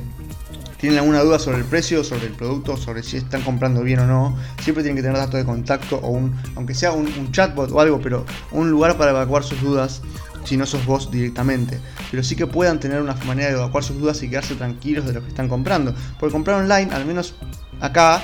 tienen 0.80 0.98
alguna 0.98 1.20
duda 1.20 1.38
sobre 1.38 1.58
el 1.58 1.64
precio, 1.64 2.02
sobre 2.02 2.26
el 2.26 2.32
producto, 2.32 2.76
sobre 2.76 3.02
si 3.02 3.18
están 3.18 3.42
comprando 3.42 3.82
bien 3.82 4.00
o 4.00 4.06
no. 4.06 4.36
Siempre 4.62 4.82
tienen 4.82 4.96
que 4.96 5.02
tener 5.02 5.18
datos 5.18 5.34
de 5.34 5.44
contacto 5.44 5.98
o 5.98 6.08
un, 6.08 6.34
aunque 6.56 6.74
sea 6.74 6.92
un, 6.92 7.32
chatbot 7.32 7.70
o 7.70 7.80
algo, 7.80 8.00
pero 8.00 8.24
un 8.50 8.70
lugar 8.70 8.96
para 8.96 9.10
evacuar 9.10 9.44
sus 9.44 9.60
dudas 9.60 10.00
si 10.44 10.56
no 10.56 10.64
sos 10.64 10.86
vos 10.86 11.10
directamente, 11.10 11.78
pero 12.10 12.22
sí 12.22 12.34
que 12.34 12.46
puedan 12.46 12.80
tener 12.80 13.02
una 13.02 13.14
manera 13.26 13.50
de 13.50 13.56
evacuar 13.56 13.84
sus 13.84 14.00
dudas 14.00 14.22
y 14.22 14.30
quedarse 14.30 14.54
tranquilos 14.54 15.04
de 15.04 15.12
lo 15.12 15.22
que 15.22 15.28
están 15.28 15.48
comprando. 15.48 15.94
Porque 16.18 16.32
comprar 16.32 16.62
online, 16.62 16.94
al 16.94 17.04
menos 17.04 17.34
acá, 17.80 18.22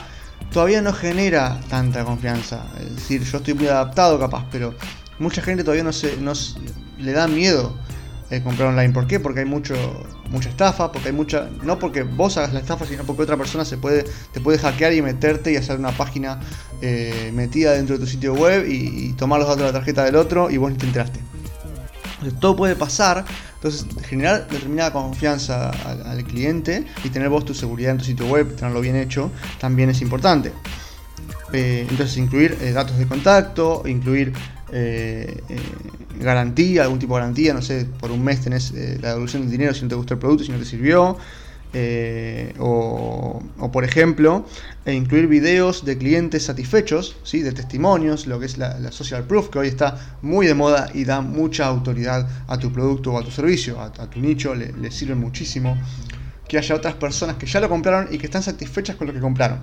todavía 0.51 0.83
no 0.83 0.93
genera 0.93 1.61
tanta 1.69 2.05
confianza. 2.05 2.65
Es 2.81 2.97
decir, 2.97 3.23
yo 3.23 3.39
estoy 3.39 3.55
muy 3.55 3.69
adaptado 3.69 4.19
capaz, 4.19 4.45
pero 4.51 4.75
mucha 5.19 5.43
gente 5.43 5.65
todavía 5.65 5.85
no 5.85 5.93
se, 5.93 6.17
no, 6.17 6.33
le 6.99 7.13
da 7.13 7.27
miedo 7.29 7.77
eh, 8.31 8.43
comprar 8.43 8.71
online. 8.71 8.93
¿Por 8.93 9.07
qué? 9.07 9.21
Porque 9.21 9.41
hay 9.41 9.47
mucho, 9.47 9.75
mucha 10.31 10.49
estafa, 10.49 10.91
porque 10.91 11.09
hay 11.09 11.15
mucha. 11.15 11.49
No 11.63 11.79
porque 11.79 12.03
vos 12.03 12.37
hagas 12.37 12.53
la 12.53 12.61
estafa, 12.61 12.87
sino 12.87 13.05
porque 13.05 13.23
otra 13.23 13.37
persona 13.37 13.65
se 13.65 13.77
puede, 13.77 14.05
te 14.33 14.41
puede 14.41 14.59
hackear 14.59 14.93
y 14.93 15.03
meterte 15.03 15.53
y 15.53 15.57
hacer 15.57 15.79
una 15.79 15.93
página 15.93 16.41
eh, 16.83 17.31
metida 17.35 17.73
dentro 17.73 17.97
de 17.97 18.05
tu 18.05 18.11
sitio 18.11 18.35
web 18.35 18.67
y, 18.69 19.13
tomar 19.15 19.39
los 19.39 19.49
datos 19.49 19.63
de 19.63 19.69
la 19.69 19.73
tarjeta 19.73 20.05
del 20.05 20.17
otro 20.17 20.51
y 20.51 20.57
vos 20.57 20.71
ni 20.71 20.79
te 20.79 20.87
enteraste. 20.87 21.21
Todo 22.41 22.57
puede 22.57 22.77
pasar. 22.77 23.25
Entonces, 23.55 23.87
generar 24.07 24.49
determinada 24.49 24.93
confianza 24.93 25.71
al, 25.71 26.25
cliente 26.25 26.87
y 27.05 27.11
tener 27.11 27.29
vos 27.29 27.45
tu 27.45 27.55
seguridad 27.55 27.93
en 27.93 27.99
tu 27.99 28.05
sitio 28.05 28.27
web, 28.27 28.55
tenerlo 28.57 28.81
bien 28.81 28.97
hecho, 28.97 29.31
también 29.61 29.91
es 29.91 30.01
importante. 30.01 30.53
Eh, 31.53 31.87
entonces, 31.89 32.17
incluir 32.17 32.57
datos 32.73 32.99
de 32.99 33.07
contacto, 33.07 33.83
incluir 33.87 34.33
eh, 34.73 35.43
eh, 35.49 35.61
garantía, 36.19 36.83
algún 36.83 36.99
tipo 36.99 37.15
de 37.15 37.21
garantía, 37.21 37.55
no 37.55 37.63
sé, 37.63 37.87
por 38.01 38.11
un 38.11 38.25
mes 38.25 38.41
tenés 38.41 38.73
eh, 38.73 38.99
la 39.01 39.11
devolución 39.11 39.43
del 39.43 39.51
dinero 39.51 39.73
si 39.75 39.83
no 39.83 39.89
te 39.89 39.95
gustó 39.95 40.15
el 40.15 40.21
producto, 40.21 40.45
si 40.45 40.51
no 40.51 40.59
te 40.59 40.65
sirvió. 40.65 41.17
O, 42.59 43.41
por 43.73 43.85
ejemplo, 43.85 44.47
incluir 44.87 45.27
videos 45.27 45.85
de 45.85 45.99
clientes 45.99 46.45
satisfechos, 46.45 47.17
¿sí? 47.23 47.43
de 47.43 47.53
testimonios, 47.53 48.27
lo 48.27 48.39
que 48.39 48.47
es 48.47 48.59
la, 48.59 48.93
social 48.93 49.25
proof, 49.25 49.49
que 49.49 49.59
hoy 49.59 49.69
está 49.69 50.19
muy 50.23 50.47
de 50.47 50.55
moda 50.55 50.91
y 50.95 51.05
da 51.05 51.21
mucha 51.21 51.67
autoridad 51.67 52.29
a 52.47 52.59
tu 52.59 52.73
producto 52.73 53.13
o 53.13 53.19
a 53.19 53.25
tu 53.25 53.31
servicio, 53.31 53.81
a, 53.81 53.91
tu 53.91 54.21
nicho, 54.21 54.55
le, 54.55 54.73
le 54.73 54.91
sirve 54.91 55.15
muchísimo. 55.15 55.77
Que 56.49 56.59
haya 56.59 56.77
otras 56.77 56.95
personas 56.95 57.37
que 57.37 57.47
ya 57.47 57.61
lo 57.61 57.69
compraron 57.69 58.09
y 58.13 58.19
que 58.19 58.27
están 58.27 58.43
satisfechas 58.43 58.97
con 58.97 59.09
lo 59.09 59.13
que 59.13 59.21
compraron 59.21 59.59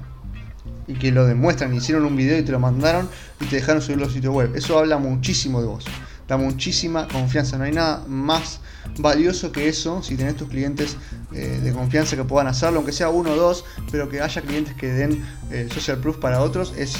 y 0.87 0.93
que 0.93 1.11
lo 1.11 1.25
demuestran, 1.25 1.73
hicieron 1.73 2.05
un 2.05 2.15
video 2.15 2.37
y 2.37 2.43
te 2.43 2.51
lo 2.51 2.59
mandaron 2.59 3.09
y 3.39 3.45
te 3.45 3.57
dejaron 3.57 3.81
subirlo 3.81 4.05
al 4.05 4.11
sitio 4.11 4.31
web. 4.31 4.55
Eso 4.55 4.77
habla 4.77 4.97
muchísimo 4.97 5.61
de 5.61 5.67
vos, 5.67 5.85
da 6.27 6.37
muchísima 6.37 7.07
confianza. 7.07 7.57
No 7.57 7.65
hay 7.65 7.71
nada 7.71 8.03
más 8.07 8.59
valioso 8.97 9.51
que 9.51 9.67
eso 9.67 10.03
si 10.03 10.15
tenés 10.15 10.35
tus 10.35 10.49
clientes 10.49 10.97
eh, 11.33 11.59
de 11.63 11.73
confianza 11.73 12.15
que 12.15 12.23
puedan 12.23 12.47
hacerlo, 12.47 12.77
aunque 12.77 12.91
sea 12.91 13.09
uno 13.09 13.31
o 13.31 13.35
dos, 13.35 13.65
pero 13.91 14.09
que 14.09 14.21
haya 14.21 14.41
clientes 14.41 14.73
que 14.75 14.87
den 14.87 15.25
el 15.51 15.71
social 15.71 15.97
proof 15.97 16.17
para 16.17 16.41
otros 16.41 16.73
es, 16.77 16.97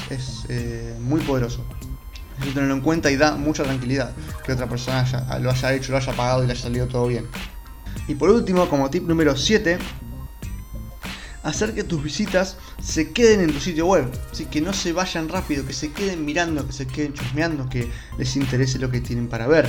eh, 0.48 0.94
muy 1.00 1.20
poderoso. 1.20 1.64
Eso 2.40 2.50
tenerlo 2.52 2.74
en 2.74 2.80
cuenta 2.80 3.10
y 3.10 3.16
da 3.16 3.36
mucha 3.36 3.62
tranquilidad 3.62 4.10
que 4.44 4.52
otra 4.52 4.68
persona 4.68 5.04
lo 5.40 5.50
haya 5.50 5.72
hecho, 5.72 5.92
lo 5.92 5.98
haya 5.98 6.12
pagado 6.12 6.42
y 6.42 6.46
le 6.46 6.52
haya 6.52 6.62
salido 6.62 6.86
todo 6.88 7.06
bien. 7.06 7.26
Y 8.08 8.16
por 8.16 8.28
último, 8.30 8.68
como 8.68 8.90
tip 8.90 9.06
número 9.06 9.36
7, 9.36 9.78
hacer 11.44 11.74
que 11.74 11.84
tus 11.84 12.02
visitas 12.02 12.56
se 12.82 13.12
queden 13.12 13.40
en 13.40 13.52
tu 13.52 13.60
sitio 13.60 13.86
web, 13.86 14.10
¿sí? 14.32 14.46
que 14.46 14.60
no 14.60 14.72
se 14.72 14.92
vayan 14.92 15.28
rápido, 15.28 15.64
que 15.64 15.74
se 15.74 15.92
queden 15.92 16.24
mirando, 16.24 16.66
que 16.66 16.72
se 16.72 16.86
queden 16.86 17.12
chusmeando, 17.12 17.68
que 17.68 17.90
les 18.18 18.34
interese 18.36 18.78
lo 18.78 18.90
que 18.90 19.00
tienen 19.00 19.28
para 19.28 19.46
ver. 19.46 19.68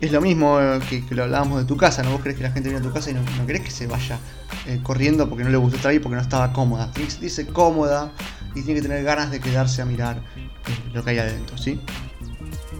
Es 0.00 0.12
lo 0.12 0.20
mismo 0.20 0.60
eh, 0.60 0.80
que, 0.88 1.02
lo 1.14 1.24
hablábamos 1.24 1.58
de 1.58 1.64
tu 1.66 1.76
casa, 1.76 2.02
¿no? 2.02 2.10
Vos 2.10 2.20
crees 2.22 2.36
que 2.36 2.42
la 2.42 2.50
gente 2.50 2.68
viene 2.68 2.84
a 2.84 2.88
tu 2.88 2.92
casa 2.92 3.10
y 3.10 3.14
no, 3.14 3.22
no 3.22 3.46
que 3.46 3.70
se 3.70 3.86
vaya 3.86 4.18
eh, 4.66 4.80
corriendo 4.82 5.28
porque 5.28 5.44
no 5.44 5.50
le 5.50 5.56
gustó 5.56 5.76
estar 5.76 5.90
ahí, 5.90 5.98
porque 5.98 6.16
no 6.16 6.22
estaba 6.22 6.52
cómoda. 6.52 6.90
Dice 7.20 7.46
cómoda 7.46 8.12
y 8.54 8.62
tiene 8.62 8.80
que 8.80 8.88
tener 8.88 9.02
ganas 9.04 9.30
de 9.30 9.40
quedarse 9.40 9.82
a 9.82 9.84
mirar 9.84 10.18
eh, 10.36 10.90
lo 10.92 11.02
que 11.04 11.10
hay 11.10 11.18
adentro, 11.18 11.58
¿sí? 11.58 11.80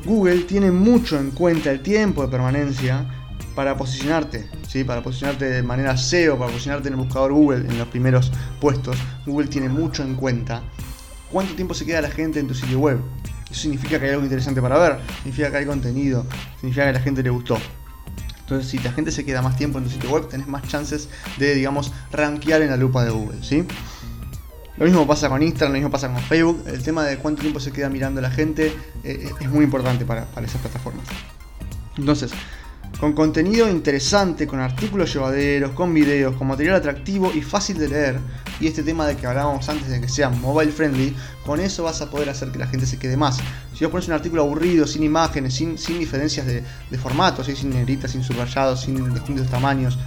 Google 0.05 0.41
tiene 0.41 0.71
mucho 0.71 1.19
en 1.19 1.31
cuenta 1.31 1.71
el 1.71 1.81
tiempo 1.81 2.23
de 2.23 2.29
permanencia 2.29 3.07
para 3.55 3.77
posicionarte, 3.77 4.49
¿sí? 4.75 4.83
para 4.83 5.05
posicionarte 5.05 5.45
de 5.45 5.63
manera 5.63 5.97
SEO, 5.97 6.37
para 6.37 6.51
posicionarte 6.51 6.89
en 6.89 6.95
el 6.95 7.01
buscador 7.01 7.33
Google 7.33 7.59
en 7.59 7.79
los 7.79 7.87
primeros 7.87 8.33
puestos. 8.61 8.97
Google 9.25 9.47
tiene 9.47 9.69
mucho 9.69 10.03
en 10.03 10.17
cuenta 10.17 10.63
cuánto 11.31 11.55
tiempo 11.55 11.75
se 11.75 11.87
queda 11.87 12.01
la 12.01 12.11
gente 12.11 12.41
en 12.41 12.49
tu 12.49 12.55
sitio 12.55 12.81
web. 12.81 12.99
Eso 13.49 13.61
significa 13.61 14.01
que 14.01 14.07
hay 14.07 14.11
algo 14.11 14.25
interesante 14.25 14.61
para 14.61 14.77
ver, 14.77 14.99
significa 15.19 15.53
que 15.53 15.59
hay 15.59 15.67
contenido, 15.67 16.27
significa 16.57 16.83
que 16.83 16.89
a 16.89 16.93
la 16.93 17.01
gente 17.01 17.23
le 17.23 17.31
gustó. 17.31 17.57
Entonces, 18.41 18.69
si 18.69 18.79
la 18.81 18.93
gente 18.93 19.13
se 19.13 19.25
queda 19.25 19.43
más 19.43 19.57
tiempo 19.57 19.79
en 19.79 19.85
tu 19.85 19.91
sitio 19.91 20.11
web, 20.11 20.29
tenés 20.29 20.49
más 20.49 20.67
chances 20.67 21.09
de, 21.39 21.55
digamos, 21.55 21.93
rankear 22.11 22.61
en 22.61 22.71
la 22.71 22.77
lupa 22.77 23.05
de 23.05 23.11
Google, 23.11 23.45
¿sí? 23.45 23.65
Lo 24.77 24.87
mismo 24.87 25.07
pasa 25.07 25.29
con 25.29 25.41
Instagram, 25.41 25.71
lo 25.71 25.79
mismo 25.79 25.91
pasa 25.91 26.13
con 26.13 26.21
Facebook. 26.21 26.65
El 26.67 26.83
tema 26.83 27.05
de 27.05 27.17
cuánto 27.19 27.43
tiempo 27.43 27.61
se 27.61 27.71
queda 27.71 27.89
mirando 27.89 28.21
la 28.21 28.33
gente 28.33 28.75
eh, 29.05 29.31
es 29.41 29.49
muy 29.49 29.65
importante 29.65 30.05
para, 30.05 30.25
para 30.25 30.47
esas 30.47 30.61
plataformas. 30.61 31.07
Entonces, 31.97 32.33
con 32.99 33.13
contenido 33.13 33.69
interesante, 33.69 34.47
con 34.47 34.61
artículos 34.61 35.13
llevaderos, 35.13 35.73
con 35.73 35.93
videos, 35.93 36.37
con 36.37 36.47
material 36.47 36.77
atractivo 36.77 37.33
y 37.35 37.43
fácil 37.43 37.79
de 37.79 37.89
leer, 37.89 38.21
y 38.61 38.67
este 38.67 38.83
tema 38.83 39.07
de 39.07 39.17
que 39.17 39.27
hablábamos 39.27 39.69
antes 39.69 39.89
de 39.89 40.01
que 40.01 40.09
sea 40.09 40.31
mobile 40.31 40.71
friendly, 40.71 41.15
con 41.45 41.61
eso 41.61 41.83
vas 41.83 42.01
a 42.01 42.11
poder 42.11 42.31
hacer 42.31 42.51
que 42.51 42.59
la 42.59 42.67
gente 42.67 42.87
se 42.87 42.99
quede 42.99 43.17
más. 43.17 43.39
Si 43.75 43.85
vos 43.85 43.91
pones 43.91 44.07
un 44.09 44.15
artículo 44.15 44.43
aburrido, 44.43 44.87
sin 44.87 45.03
imágenes, 45.03 45.55
sin, 45.55 45.77
sin 45.77 45.99
diferencias 45.99 46.47
de, 46.47 46.63
de 46.91 46.99
formatos, 46.99 47.47
sin 47.47 47.71
negritas, 47.71 48.13
sin 48.13 48.23
subrayados, 48.23 48.83
sin 48.83 49.13
distintos 49.13 49.49
tamaños, 49.49 49.99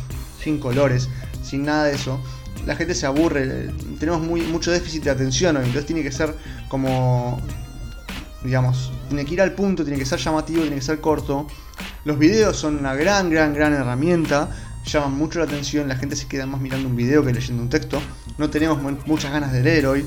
sin 0.41 0.59
colores, 0.59 1.09
sin 1.43 1.63
nada 1.63 1.85
de 1.85 1.95
eso, 1.95 2.21
la 2.65 2.75
gente 2.75 2.95
se 2.95 3.05
aburre, 3.05 3.69
tenemos 3.99 4.21
muy, 4.21 4.41
mucho 4.41 4.71
déficit 4.71 5.03
de 5.03 5.11
atención 5.11 5.55
hoy, 5.57 5.65
entonces 5.65 5.85
tiene 5.85 6.03
que 6.03 6.11
ser 6.11 6.35
como, 6.69 7.39
digamos, 8.43 8.91
tiene 9.07 9.25
que 9.25 9.33
ir 9.33 9.41
al 9.41 9.53
punto, 9.53 9.83
tiene 9.83 9.99
que 9.99 10.05
ser 10.05 10.19
llamativo, 10.19 10.61
tiene 10.61 10.77
que 10.77 10.81
ser 10.81 10.99
corto 10.99 11.47
los 12.07 12.17
videos 12.17 12.55
son 12.55 12.77
una 12.77 12.95
gran, 12.95 13.29
gran, 13.29 13.53
gran 13.53 13.73
herramienta. 13.73 14.49
Llaman 14.85 15.11
mucho 15.11 15.39
la 15.39 15.45
atención, 15.45 15.89
la 15.89 15.97
gente 15.97 16.15
se 16.15 16.25
queda 16.25 16.45
más 16.45 16.61
mirando 16.61 16.87
un 16.87 16.95
video 16.95 17.21
que 17.25 17.33
leyendo 17.33 17.61
un 17.61 17.67
texto. 17.67 18.01
No 18.37 18.49
tenemos 18.49 18.81
muchas 19.05 19.33
ganas 19.33 19.51
de 19.51 19.61
leer 19.61 19.87
hoy. 19.87 20.05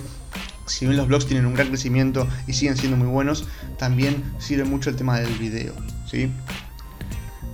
Si 0.65 0.87
bien 0.87 0.97
los 0.97 1.09
blogs 1.09 1.27
tienen 1.27 1.45
un 1.45 1.53
gran 1.53 1.69
crecimiento 1.69 2.27
y 2.47 2.55
siguen 2.55 2.79
siendo 2.79 2.97
muy 2.97 3.07
buenos, 3.07 3.47
también 3.79 4.25
sirve 4.39 4.65
mucho 4.65 4.89
el 4.89 4.97
tema 4.97 5.21
del 5.21 5.31
video. 5.35 5.75
¿sí? 6.11 6.33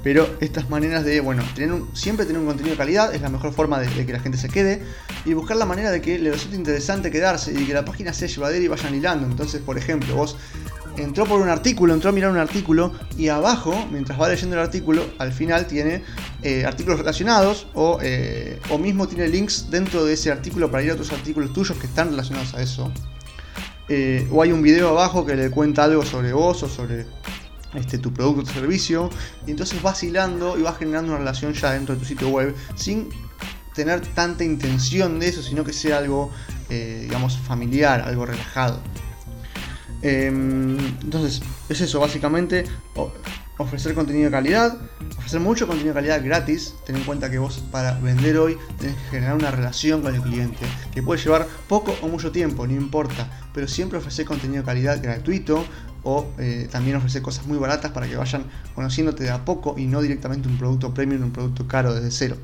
Pero 0.04 0.36
estas 0.40 0.70
maneras 0.70 1.04
de, 1.04 1.18
bueno, 1.18 1.42
tener 1.56 1.82
siempre 1.94 2.24
tener 2.24 2.40
un 2.40 2.46
contenido 2.46 2.74
de 2.74 2.78
calidad 2.78 3.12
es 3.12 3.22
la 3.22 3.30
mejor 3.30 3.52
forma 3.52 3.80
de, 3.80 3.88
de, 3.88 4.06
que 4.06 4.12
la 4.12 4.20
gente 4.20 4.38
se 4.38 4.48
quede 4.48 4.80
y 5.24 5.32
buscar 5.32 5.56
la 5.56 5.66
manera 5.66 5.90
de 5.90 6.00
que 6.00 6.20
le 6.20 6.30
resulte 6.30 6.54
interesante 6.54 7.10
quedarse 7.10 7.52
y 7.52 7.66
que 7.66 7.74
la 7.74 7.84
página 7.84 8.12
sea 8.12 8.28
llevadera 8.28 8.64
y 8.64 8.68
vayan 8.68 8.94
hilando. 8.94 9.26
Entonces, 9.26 9.60
por 9.60 9.76
ejemplo, 9.76 10.14
vos 10.14 10.36
entró 10.98 11.24
por 11.26 11.40
un 11.40 11.48
artículo, 11.48 11.94
entró 11.94 12.10
a 12.10 12.12
mirar 12.12 12.30
un 12.30 12.38
artículo 12.38 12.92
y 13.16 13.28
abajo, 13.28 13.86
mientras 13.90 14.20
va 14.20 14.28
leyendo 14.28 14.56
el 14.56 14.62
artículo, 14.62 15.04
al 15.18 15.32
final 15.32 15.66
tiene 15.66 16.02
eh, 16.42 16.64
artículos 16.64 16.98
relacionados 16.98 17.66
o, 17.74 17.98
eh, 18.02 18.60
o, 18.70 18.78
mismo 18.78 19.06
tiene 19.08 19.28
links 19.28 19.70
dentro 19.70 20.04
de 20.04 20.14
ese 20.14 20.30
artículo 20.30 20.70
para 20.70 20.82
ir 20.82 20.90
a 20.90 20.94
otros 20.94 21.12
artículos 21.12 21.52
tuyos 21.52 21.76
que 21.78 21.86
están 21.86 22.10
relacionados 22.10 22.54
a 22.54 22.62
eso. 22.62 22.92
Eh, 23.88 24.26
o 24.32 24.42
hay 24.42 24.52
un 24.52 24.62
video 24.62 24.88
abajo 24.88 25.24
que 25.24 25.36
le 25.36 25.50
cuenta 25.50 25.84
algo 25.84 26.04
sobre 26.04 26.32
vos 26.32 26.62
o 26.62 26.68
sobre 26.68 27.06
este, 27.74 27.98
tu 27.98 28.12
producto 28.12 28.50
o 28.50 28.54
servicio. 28.54 29.10
Y 29.46 29.52
entonces 29.52 29.80
vas 29.82 30.02
hilando 30.02 30.58
y 30.58 30.62
vas 30.62 30.78
generando 30.78 31.12
una 31.12 31.18
relación 31.18 31.52
ya 31.52 31.72
dentro 31.72 31.94
de 31.94 32.00
tu 32.00 32.06
sitio 32.06 32.28
web 32.28 32.54
sin 32.74 33.08
tener 33.74 34.00
tanta 34.00 34.42
intención 34.42 35.20
de 35.20 35.28
eso, 35.28 35.42
sino 35.42 35.62
que 35.62 35.72
sea 35.72 35.98
algo, 35.98 36.32
digamos, 36.68 37.36
familiar, 37.36 38.00
algo 38.00 38.24
relajado. 38.24 38.80
Em, 40.02 40.78
entonces, 41.02 41.42
es 41.68 41.80
eso, 41.80 42.00
básicamente, 42.00 42.64
ofrecer 43.58 43.94
contenido 43.94 44.26
de 44.26 44.30
calidad, 44.30 44.76
ofrecer 45.16 45.40
mucho 45.40 45.66
contenido 45.66 45.94
de 45.94 46.00
calidad 46.00 46.24
gratis. 46.24 46.74
Ten 46.84 46.96
en 46.96 47.04
cuenta 47.04 47.30
que 47.30 47.38
vos 47.38 47.62
para 47.70 47.98
vender 47.98 48.36
hoy 48.38 48.56
tenés 48.78 48.96
que 48.96 49.10
generar 49.10 49.34
una 49.34 49.50
relación 49.50 50.02
con 50.02 50.14
el 50.14 50.22
cliente, 50.22 50.66
que 50.92 51.02
puede 51.02 51.22
llevar 51.22 51.46
poco 51.68 51.94
o 52.02 52.08
mucho 52.08 52.32
tiempo, 52.32 52.66
no 52.66 52.74
importa, 52.74 53.30
pero 53.54 53.66
siempre 53.68 53.98
ofrecer 53.98 54.26
contenido 54.26 54.62
de 54.62 54.66
calidad 54.66 55.02
gratuito 55.02 55.64
o 56.02 56.26
eh, 56.38 56.68
también 56.70 56.96
ofrecer 56.96 57.22
cosas 57.22 57.46
muy 57.46 57.58
baratas 57.58 57.90
para 57.90 58.06
que 58.06 58.16
vayan 58.16 58.44
conociéndote 58.74 59.24
de 59.24 59.30
a 59.30 59.44
poco 59.44 59.74
y 59.76 59.86
no 59.86 60.00
directamente 60.00 60.48
un 60.48 60.58
producto 60.58 60.94
premium, 60.94 61.22
un 61.22 61.32
producto 61.32 61.66
caro 61.66 61.94
desde 61.94 62.10
cero 62.10 62.36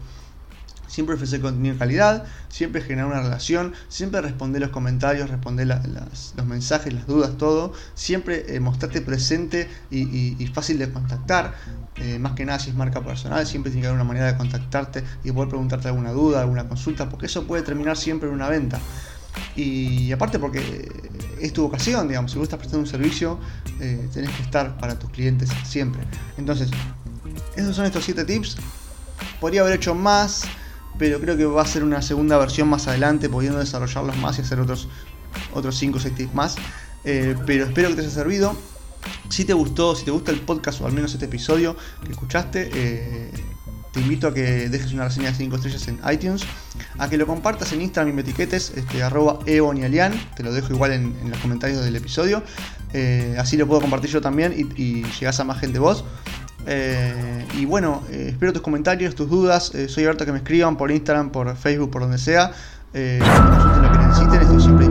siempre 0.92 1.14
ofrecer 1.14 1.40
contenido 1.40 1.72
de 1.72 1.78
calidad, 1.78 2.24
siempre 2.50 2.83
generar 2.83 3.07
una 3.07 3.22
relación, 3.22 3.72
siempre 3.88 4.20
responder 4.20 4.61
los 4.61 4.70
comentarios, 4.70 5.31
responder 5.31 5.66
los 5.66 6.46
mensajes, 6.46 6.92
las 6.92 7.07
dudas, 7.07 7.38
todo, 7.38 7.72
siempre 7.94 8.55
eh, 8.55 8.61
mostrarte 8.61 9.00
presente 9.00 9.70
y, 9.90 10.46
fácil 10.52 10.78
de 10.78 10.92
contactar, 10.92 11.55
eh, 11.96 12.18
más 12.18 12.33
que 12.33 12.44
nada 12.44 12.59
si 12.59 12.68
es 12.68 12.76
marca 12.76 13.02
personal, 13.02 13.46
siempre 13.46 13.72
tiene 13.72 13.81
que 13.81 13.87
haber 13.87 14.00
una 14.02 14.07
manera 14.07 14.26
de 14.26 14.37
contactarte 14.37 15.02
y 15.24 15.33
poder 15.33 15.48
preguntarte 15.48 15.88
alguna 15.88 16.12
duda, 16.12 16.42
alguna 16.42 16.68
consulta, 16.68 17.09
porque 17.09 17.24
eso 17.24 17.46
puede 17.46 17.62
terminar 17.62 17.96
siempre 17.96 18.28
en 18.28 18.35
una 18.35 18.50
venta. 18.50 18.78
Y 19.57 20.12
aparte 20.12 20.38
porque 20.38 20.92
es 21.40 21.55
tu 21.55 21.62
vocación, 21.62 22.07
digamos, 22.07 22.33
si 22.33 22.37
vos 22.37 22.44
estás 22.44 22.59
prestando 22.59 22.85
un 22.85 22.87
servicio, 22.87 23.38
eh, 23.81 24.11
tenés 24.12 24.31
que 24.33 24.42
estar 24.42 24.76
para 24.76 24.98
tus 24.98 25.09
clientes 25.09 25.48
siempre. 25.64 26.02
Entonces, 26.37 26.68
esos 27.57 27.74
son 27.74 27.87
estos 27.87 28.05
7 28.05 28.26
tips. 28.26 28.59
Podría 29.40 29.62
haber 29.62 29.74
hecho 29.74 29.94
más, 29.94 30.44
pero 30.98 31.20
creo 31.20 31.37
que 31.37 31.44
va 31.44 31.62
a 31.62 31.66
ser 31.66 31.85
una 31.85 32.02
segunda 32.02 32.38
versión 32.38 32.68
más 32.68 32.88
adelante, 32.88 33.28
pudiendo 33.28 33.59
desarrollarlos 33.59 34.16
más 34.16 34.38
y 34.38 34.42
hacer 34.42 34.61
otros, 34.61 34.88
otros 35.52 35.76
5 35.76 35.98
o 35.98 36.00
6 36.00 36.14
tips 36.14 36.35
más. 36.35 36.57
Eh, 37.05 37.35
pero 37.46 37.64
espero 37.64 37.88
que 37.88 37.94
te 37.96 38.00
haya 38.02 38.11
servido. 38.11 38.57
Si 39.28 39.44
te 39.44 39.52
gustó, 39.52 39.96
si 39.96 40.05
te 40.05 40.11
gusta 40.11 40.31
el 40.31 40.40
podcast 40.40 40.81
o 40.81 40.87
al 40.87 40.92
menos 40.92 41.12
este 41.12 41.24
episodio 41.24 41.76
que 42.05 42.12
escuchaste, 42.12 42.70
eh, 42.72 43.31
te 43.92 44.00
invito 44.00 44.28
a 44.28 44.35
que 44.35 44.68
dejes 44.68 44.92
una 44.92 45.05
reseña 45.05 45.31
de 45.31 45.37
5 45.37 45.57
estrellas 45.57 45.88
en 45.88 46.00
iTunes, 46.11 46.42
a 46.98 47.09
que 47.09 47.16
lo 47.16 47.26
compartas 47.26 47.72
en 47.72 47.83
Instagram 47.83 48.12
y 48.12 48.16
me 48.16 48.22
etiquetes, 48.22 48.72
este, 48.74 48.98
te 48.98 50.42
lo 50.42 50.52
dejo 50.52 50.72
igual 50.72 50.92
en, 50.92 51.31
los 51.31 51.38
comentarios 51.40 51.85
del 51.85 51.96
episodio, 51.96 52.42
eh, 52.94 53.37
así 53.38 53.57
lo 53.57 53.66
puedo 53.66 53.81
compartir 53.81 54.11
yo 54.11 54.20
también 54.20 54.55
y, 54.57 54.83
y 54.83 55.02
llegás 55.05 55.40
a 55.40 55.44
más 55.44 55.59
gente 55.59 55.78
vos. 55.78 56.05
Eh, 56.66 57.46
y 57.55 57.64
bueno, 57.64 58.03
eh, 58.11 58.29
espero 58.31 58.53
tus 58.53 58.62
comentarios, 58.62 59.14
tus 59.14 59.29
dudas. 59.29 59.72
soy 59.88 60.05
abierto 60.05 60.25
a 60.25 60.27
que 60.27 60.33
me 60.33 60.38
escriban 60.38 60.77
por 60.77 60.90
Instagram, 60.90 61.31
por 61.31 61.57
Facebook, 61.57 61.90
por 61.90 62.03
donde 62.03 62.18
sea. 62.18 62.53
lo 62.92 63.92
que 63.92 63.98
necesiten. 63.98 64.40
Estoy 64.42 64.61
siempre 64.61 64.82